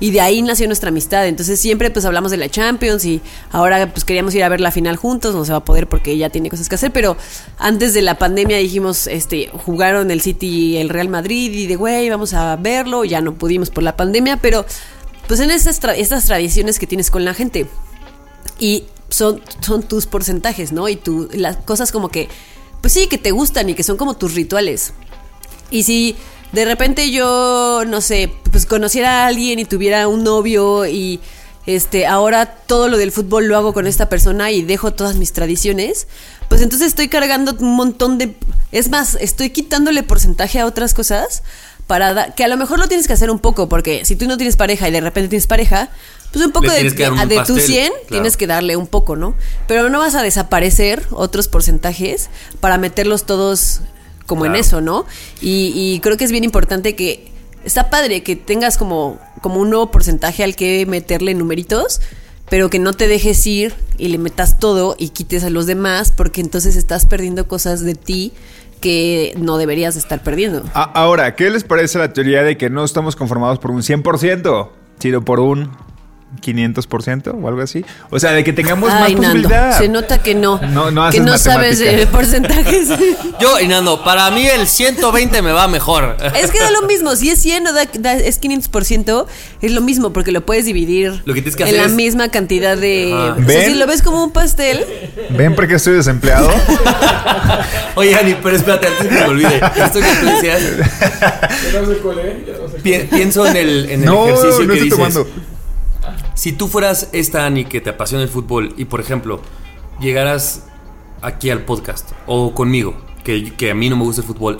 [0.00, 1.26] Y de ahí nació nuestra amistad.
[1.26, 3.20] Entonces siempre pues hablamos de la Champions y
[3.50, 5.34] ahora pues queríamos ir a ver la final juntos.
[5.34, 6.92] No se va a poder porque ella tiene cosas que hacer.
[6.92, 7.16] Pero
[7.58, 11.76] antes de la pandemia dijimos, este, jugaron el City y el Real Madrid y de
[11.76, 13.04] güey, vamos a verlo.
[13.04, 14.64] Ya no pudimos por la pandemia, pero
[15.26, 17.66] pues en tra- estas tradiciones que tienes con la gente
[18.58, 20.88] y son, son tus porcentajes, ¿no?
[20.88, 22.28] Y tú, las cosas como que,
[22.80, 24.92] pues sí, que te gustan y que son como tus rituales.
[25.70, 26.16] Y si
[26.52, 31.20] de repente yo, no sé, pues conociera a alguien y tuviera un novio y
[31.66, 35.32] este, ahora todo lo del fútbol lo hago con esta persona y dejo todas mis
[35.34, 36.06] tradiciones,
[36.48, 38.34] pues entonces estoy cargando un montón de...
[38.72, 41.42] Es más, estoy quitándole porcentaje a otras cosas
[41.86, 44.26] para da- que a lo mejor lo tienes que hacer un poco, porque si tú
[44.26, 45.90] no tienes pareja y de repente tienes pareja,
[46.32, 48.06] pues un poco de, de tu pastel, 100 claro.
[48.08, 49.34] tienes que darle un poco, ¿no?
[49.66, 52.30] Pero no vas a desaparecer otros porcentajes
[52.60, 53.80] para meterlos todos
[54.28, 55.06] como en eso, ¿no?
[55.40, 57.32] Y, y creo que es bien importante que
[57.64, 62.00] está padre que tengas como, como un nuevo porcentaje al que meterle numeritos,
[62.48, 66.12] pero que no te dejes ir y le metas todo y quites a los demás,
[66.12, 68.32] porque entonces estás perdiendo cosas de ti
[68.80, 70.62] que no deberías estar perdiendo.
[70.74, 74.68] Ahora, ¿qué les parece la teoría de que no estamos conformados por un 100%,
[75.00, 75.70] sino por un
[76.42, 77.84] 500% o algo así?
[78.10, 79.78] O sea, de que tengamos Ay, más Nando, posibilidad.
[79.78, 80.60] se nota que no.
[80.72, 82.14] No, no que haces no sabes de matemáticas.
[82.14, 82.88] porcentajes.
[83.40, 86.16] Yo, y Nando, para mí el 120 me va mejor.
[86.40, 89.26] Es que da lo mismo, si es 100 o da, da- es 500%,
[89.62, 91.92] es lo mismo porque lo puedes dividir Lo que tienes que en hacer la es-
[91.92, 93.12] misma cantidad de...
[93.14, 94.84] O sea, si lo ves como un pastel,
[95.30, 96.50] ¿Ven por qué estoy desempleado?
[97.96, 99.56] Oye, Ani, pero espérate, antes que me olvide.
[99.56, 100.60] Esto que tú decías.
[102.82, 104.90] Pi- pienso en el, en el no, ejercicio no que estoy dices.
[105.14, 105.26] tomando.
[106.38, 109.40] Si tú fueras esta Ani que te apasiona el fútbol y, por ejemplo,
[109.98, 110.66] llegaras
[111.20, 114.58] aquí al podcast o conmigo, que, que a mí no me gusta el fútbol,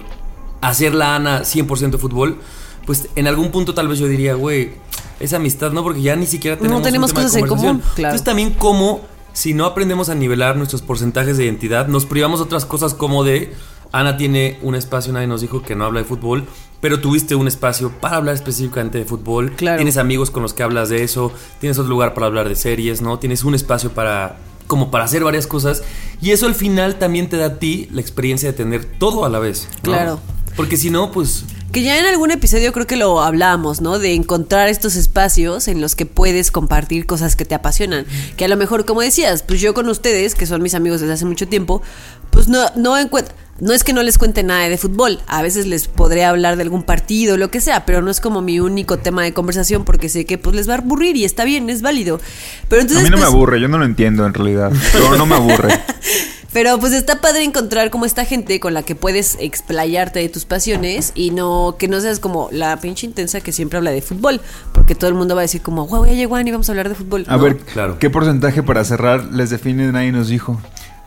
[0.60, 2.40] hacer la Ana 100% fútbol,
[2.84, 4.72] pues en algún punto tal vez yo diría, güey,
[5.20, 7.46] esa amistad no, porque ya ni siquiera No tenemos, un tenemos tema de cosas en
[7.46, 7.78] conversación.
[7.78, 8.08] común, claro.
[8.08, 9.02] Entonces también como
[9.32, 13.54] si no aprendemos a nivelar nuestros porcentajes de identidad, nos privamos otras cosas como de
[13.92, 16.46] Ana tiene un espacio, nadie nos dijo que no habla de fútbol,
[16.80, 19.52] pero tuviste un espacio para hablar específicamente de fútbol.
[19.52, 19.78] Claro.
[19.78, 23.00] Tienes amigos con los que hablas de eso, tienes otro lugar para hablar de series,
[23.00, 23.18] ¿no?
[23.18, 24.36] Tienes un espacio para
[24.66, 25.82] como para hacer varias cosas
[26.20, 29.30] y eso al final también te da a ti la experiencia de tener todo a
[29.30, 29.66] la vez.
[29.76, 29.92] ¿no?
[29.92, 30.20] Claro.
[30.56, 33.98] Porque si no, pues que ya en algún episodio creo que lo hablábamos, ¿no?
[33.98, 38.06] De encontrar estos espacios en los que puedes compartir cosas que te apasionan.
[38.36, 41.12] Que a lo mejor, como decías, pues yo con ustedes, que son mis amigos desde
[41.12, 41.82] hace mucho tiempo,
[42.30, 43.34] pues no, no encuentro...
[43.60, 46.62] No es que no les cuente nada de fútbol, a veces les podré hablar de
[46.62, 50.08] algún partido, lo que sea, pero no es como mi único tema de conversación porque
[50.08, 52.20] sé que pues les va a aburrir y está bien, es válido.
[52.68, 54.70] Pero A entonces mí no me pues, aburre, yo no lo entiendo en realidad.
[54.92, 55.68] Pero no me aburre.
[56.52, 60.46] Pero pues está padre encontrar como esta gente con la que puedes explayarte de tus
[60.46, 64.40] pasiones y no que no seas como la pinche intensa que siempre habla de fútbol,
[64.72, 66.88] porque todo el mundo va a decir como, wow, ya llegó Ani, vamos a hablar
[66.88, 67.26] de fútbol.
[67.28, 67.42] A No.
[67.42, 67.98] ver, Claro.
[67.98, 70.58] ¿qué porcentaje para cerrar les define nadie nos dijo?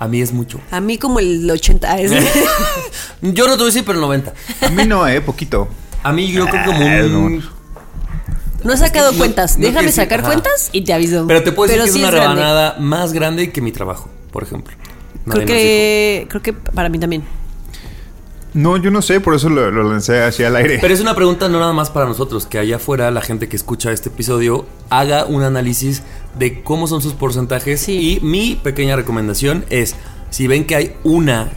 [0.04, 0.60] A mí es mucho.
[0.72, 2.12] A mí como el 80 es.
[3.22, 4.34] Yo no te voy a decir, pero el 90.
[4.62, 5.68] A mí no, eh, poquito.
[6.04, 7.38] A mí yo creo que como Ah, un...
[7.38, 7.62] no.
[8.64, 10.30] No he sacado no- cuentas, no déjame sacar ajá.
[10.30, 11.26] cuentas y te aviso.
[11.28, 14.74] Pero te puedo decir que es una rebanada más grande que mi trabajo, por ejemplo.
[15.26, 17.24] Nadie Creo que, creo que para mí también.
[18.54, 20.80] No, yo no sé, por eso lo, lo lancé hacia el aire.
[20.82, 23.56] Pero es una pregunta no nada más para nosotros, que allá afuera la gente que
[23.56, 26.04] escucha este episodio haga un análisis
[26.38, 27.82] de cómo son sus porcentajes.
[27.82, 28.20] Sí.
[28.22, 29.96] Y mi pequeña recomendación es,
[30.30, 31.52] si ven que hay una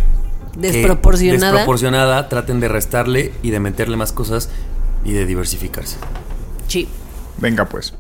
[0.56, 4.50] desproporcionada, traten de restarle y de meterle más cosas
[5.04, 5.96] y de diversificarse.
[6.68, 6.88] Sí.
[7.38, 7.94] Venga, pues.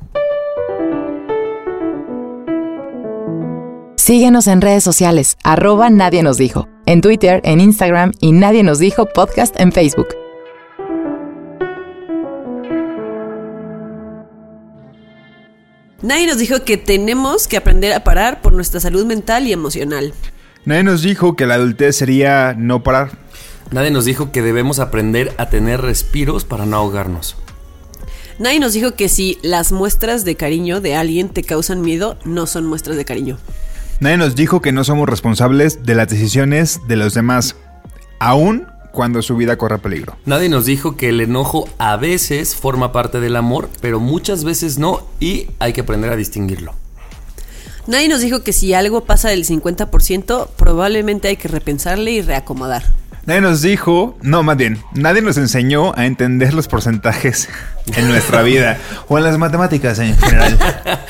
[3.96, 6.68] Síguenos en redes sociales, arroba Nadie nos dijo.
[6.84, 10.08] En Twitter, en Instagram y Nadie nos dijo podcast en Facebook.
[16.04, 20.12] Nadie nos dijo que tenemos que aprender a parar por nuestra salud mental y emocional.
[20.66, 23.12] Nadie nos dijo que la adultez sería no parar.
[23.70, 27.38] Nadie nos dijo que debemos aprender a tener respiros para no ahogarnos.
[28.38, 32.46] Nadie nos dijo que si las muestras de cariño de alguien te causan miedo, no
[32.46, 33.38] son muestras de cariño.
[34.00, 37.56] Nadie nos dijo que no somos responsables de las decisiones de los demás,
[38.18, 40.16] aun cuando su vida corra peligro.
[40.24, 44.78] Nadie nos dijo que el enojo a veces forma parte del amor, pero muchas veces
[44.78, 46.72] no y hay que aprender a distinguirlo.
[47.86, 52.82] Nadie nos dijo que si algo pasa del 50%, probablemente hay que repensarle y reacomodar.
[53.26, 57.48] Nadie nos dijo, no, más bien, nadie nos enseñó a entender los porcentajes
[57.96, 58.78] en nuestra vida
[59.08, 60.58] o en las matemáticas en general.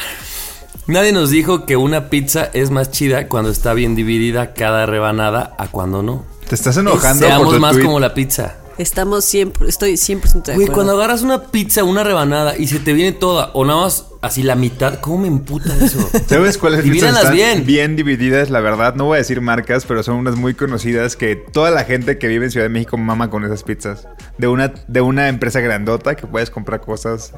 [0.87, 5.55] Nadie nos dijo que una pizza es más chida cuando está bien dividida cada rebanada
[5.57, 6.27] a cuando no.
[6.49, 7.85] Te estás enojando Seamos por tu más tweet.
[7.85, 8.55] como la pizza.
[8.79, 10.73] Estamos siempre, estoy 100% de Güey, acuerdo.
[10.73, 14.43] cuando agarras una pizza, una rebanada y se te viene toda o nada más así
[14.43, 16.09] la mitad, ¿cómo me emputa eso?
[16.27, 17.67] ¿Sabes cuáles pizzas están bien.
[17.67, 18.51] bien divididas?
[18.51, 21.85] La verdad, no voy a decir marcas, pero son unas muy conocidas que toda la
[21.85, 24.09] gente que vive en Ciudad de México mama con esas pizzas.
[24.39, 27.33] De una, de una empresa grandota que puedes comprar cosas.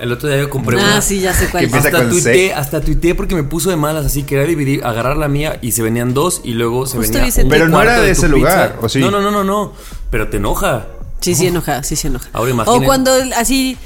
[0.00, 1.00] El otro día yo compré Ah, una.
[1.02, 1.68] sí, ya sé cuál.
[1.72, 5.28] Hasta con tuiteé, hasta tuiteé porque me puso de malas, así quería dividir, agarrar la
[5.28, 8.10] mía y se venían dos y luego se Justo venía un Pero no era de
[8.10, 8.98] ese lugar, ¿o sí?
[9.00, 9.72] No, no, no, no, no.
[10.12, 10.86] Pero te enoja.
[11.20, 12.28] Sí, sí enoja, sí, sí enoja.
[12.32, 13.76] Ahora o imaginen- cuando así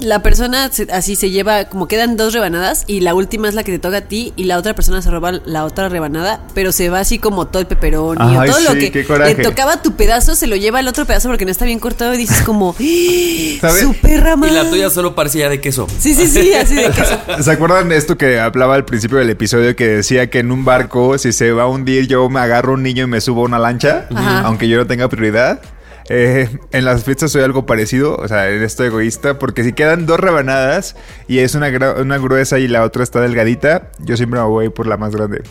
[0.00, 3.62] la persona se- así se lleva, como quedan dos rebanadas y la última es la
[3.62, 6.72] que te toca a ti y la otra persona se roba la otra rebanada, pero
[6.72, 10.34] se va así como todo el peperón y todo lo que le tocaba tu pedazo
[10.34, 12.74] se lo lleva el otro pedazo porque no está bien cortado y dices como,
[13.60, 13.82] ¿Sabes?
[13.82, 14.54] su perra Y madre".
[14.54, 15.86] la tuya solo parecía de queso.
[15.98, 17.18] Sí, sí, sí, así de queso.
[17.40, 20.64] ¿Se acuerdan de esto que hablaba al principio del episodio que decía que en un
[20.64, 23.44] barco, si se va a hundir, yo me agarro un niño y me subo a
[23.44, 24.40] una lancha, Ajá.
[24.40, 25.60] aunque yo no tenga prioridad?
[26.08, 30.04] Eh, en las fiestas soy algo parecido, o sea, en esto egoísta, porque si quedan
[30.06, 30.96] dos rebanadas
[31.28, 34.86] y es una, una gruesa y la otra está delgadita, yo siempre me voy por
[34.86, 35.42] la más grande.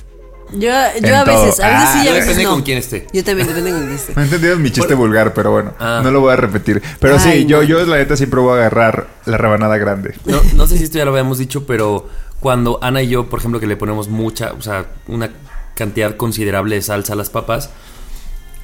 [0.51, 0.69] Yo,
[1.01, 2.49] yo a veces, a veces sí, Ah, a veces depende no.
[2.51, 3.07] con quién esté.
[3.11, 4.13] Yo también, depende con quién esté.
[4.15, 6.01] No entendieron mi chiste vulgar, pero bueno, Ah.
[6.03, 6.79] no lo voy a repetir.
[6.99, 10.13] Pero sí, yo, yo la neta siempre voy a agarrar la rebanada grande.
[10.25, 12.07] No, no sé si esto ya lo habíamos dicho, pero
[12.39, 15.31] cuando Ana y yo, por ejemplo, que le ponemos mucha, o sea, una
[15.73, 17.71] cantidad considerable de salsa a las papas,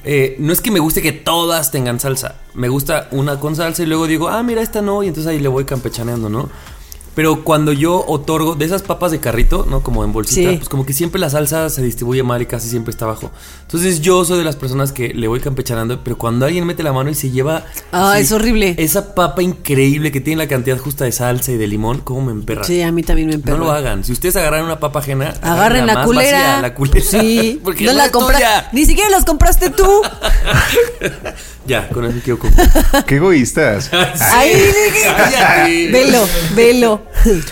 [0.04, 2.36] eh, no es que me guste que todas tengan salsa.
[2.54, 5.40] Me gusta una con salsa y luego digo, ah, mira, esta no, y entonces ahí
[5.40, 6.48] le voy campechaneando, ¿no?
[7.20, 9.82] Pero cuando yo otorgo de esas papas de carrito, ¿no?
[9.82, 10.56] Como en bolsita, Sí.
[10.56, 13.30] pues como que siempre la salsa se distribuye mal y casi siempre está abajo.
[13.60, 16.94] Entonces yo soy de las personas que le voy campechaneando, pero cuando alguien mete la
[16.94, 17.66] mano y se lleva...
[17.92, 18.74] Ah, así es horrible.
[18.78, 22.32] Esa papa increíble que tiene la cantidad justa de salsa y de limón, ¿cómo me
[22.32, 22.64] emperra?
[22.64, 23.58] Sí, a mí también me emperra.
[23.58, 24.02] No lo hagan.
[24.02, 26.38] Si ustedes agarran una papa ajena, Agarren la más culera.
[26.38, 27.04] vacía, la culera.
[27.04, 28.46] Sí, Porque no no la compraste.
[28.72, 29.84] Ni siquiera las compraste tú.
[31.66, 32.66] Ya, con eso quiero cumplir.
[33.06, 33.90] Qué egoístas.
[34.32, 35.06] Ahí dije.
[35.16, 35.90] Cállate.
[35.92, 37.02] Velo, velo.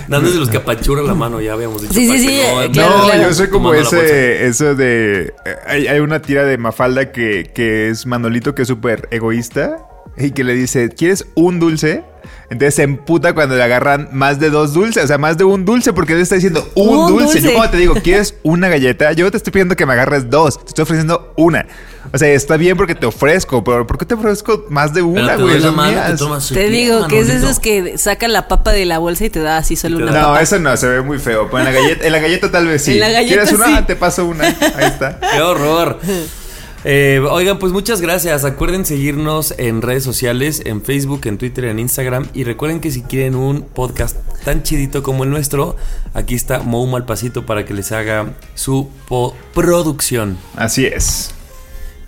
[0.08, 1.94] Dando de los que apachurran la mano, ya habíamos dicho.
[1.94, 3.22] Sí, sí, sí, eh, no- claro, no, claro.
[3.22, 5.34] yo soy como Tomando ese, eso de...
[5.44, 9.76] eh, Hay, hay una tira de Mafalda que, que es Manolito, que es súper egoísta,
[10.16, 12.02] y que le dice, ¿quieres un dulce?
[12.50, 15.64] Entonces se emputa cuando le agarran más de dos dulces, o sea, más de un
[15.64, 17.24] dulce, porque él está diciendo un, Un dulce.
[17.40, 17.40] dulce.
[17.42, 19.12] Yo cuando te digo, ¿quieres una galleta?
[19.12, 21.66] Yo te estoy pidiendo que me agarres dos, te estoy ofreciendo una.
[22.10, 25.36] O sea, está bien porque te ofrezco, pero ¿por qué te ofrezco más de una,
[25.36, 25.60] güey?
[25.60, 29.30] te Te digo que es de esos que sacan la papa de la bolsa y
[29.30, 30.40] te da así solo una No, papa.
[30.40, 31.48] eso no, se ve muy feo.
[31.50, 32.92] Pero en la galleta, en la galleta tal vez sí.
[32.94, 33.66] En la galleta ¿Quieres una?
[33.78, 33.84] sí.
[33.86, 34.44] Te paso una.
[34.44, 35.20] Ahí está.
[35.20, 35.98] ¡Qué horror!
[36.84, 38.44] Eh, oigan, pues muchas gracias.
[38.44, 42.28] Acuerden seguirnos en redes sociales, en Facebook, en Twitter, en Instagram.
[42.34, 45.76] Y recuerden que si quieren un podcast tan chidito como el nuestro,
[46.14, 50.38] aquí está Mou Malpasito para que les haga su po- producción.
[50.56, 51.32] Así es.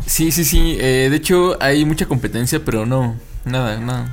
[0.06, 0.76] Sí, sí, sí.
[0.80, 3.16] eh, de hecho, hay mucha competencia, pero no.
[3.44, 4.06] Nada, nada.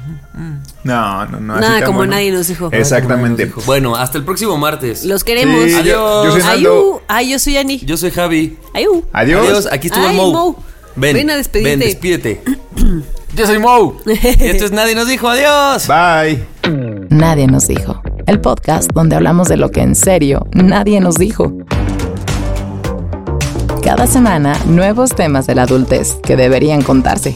[0.83, 1.59] No, no, no.
[1.59, 2.13] Nada como bueno.
[2.13, 2.69] nadie nos dijo.
[2.71, 3.51] Exactamente.
[3.65, 5.03] Bueno, hasta el próximo martes.
[5.05, 5.63] Los queremos.
[5.65, 6.25] Sí, yo- Adiós.
[6.25, 6.49] Yo, soy.
[6.49, 7.01] Ayú.
[7.07, 7.79] Ay, yo soy Ani.
[7.79, 8.57] Yo soy Javi.
[8.73, 9.03] Ayú.
[9.11, 9.67] Adiós.
[9.71, 10.31] Aquí estuvo Ay, Mou.
[10.31, 10.55] Mou.
[10.95, 11.69] Ven, Ven a despedirte.
[11.69, 12.41] Ven, despídete.
[13.35, 13.97] Yo soy Mo.
[14.05, 14.11] Y
[14.47, 15.87] esto es Nadie nos dijo adiós.
[15.87, 16.43] Bye.
[17.09, 18.01] Nadie nos dijo.
[18.25, 21.53] El podcast donde hablamos de lo que en serio nadie nos dijo.
[23.83, 27.35] Cada semana, nuevos temas de la adultez que deberían contarse.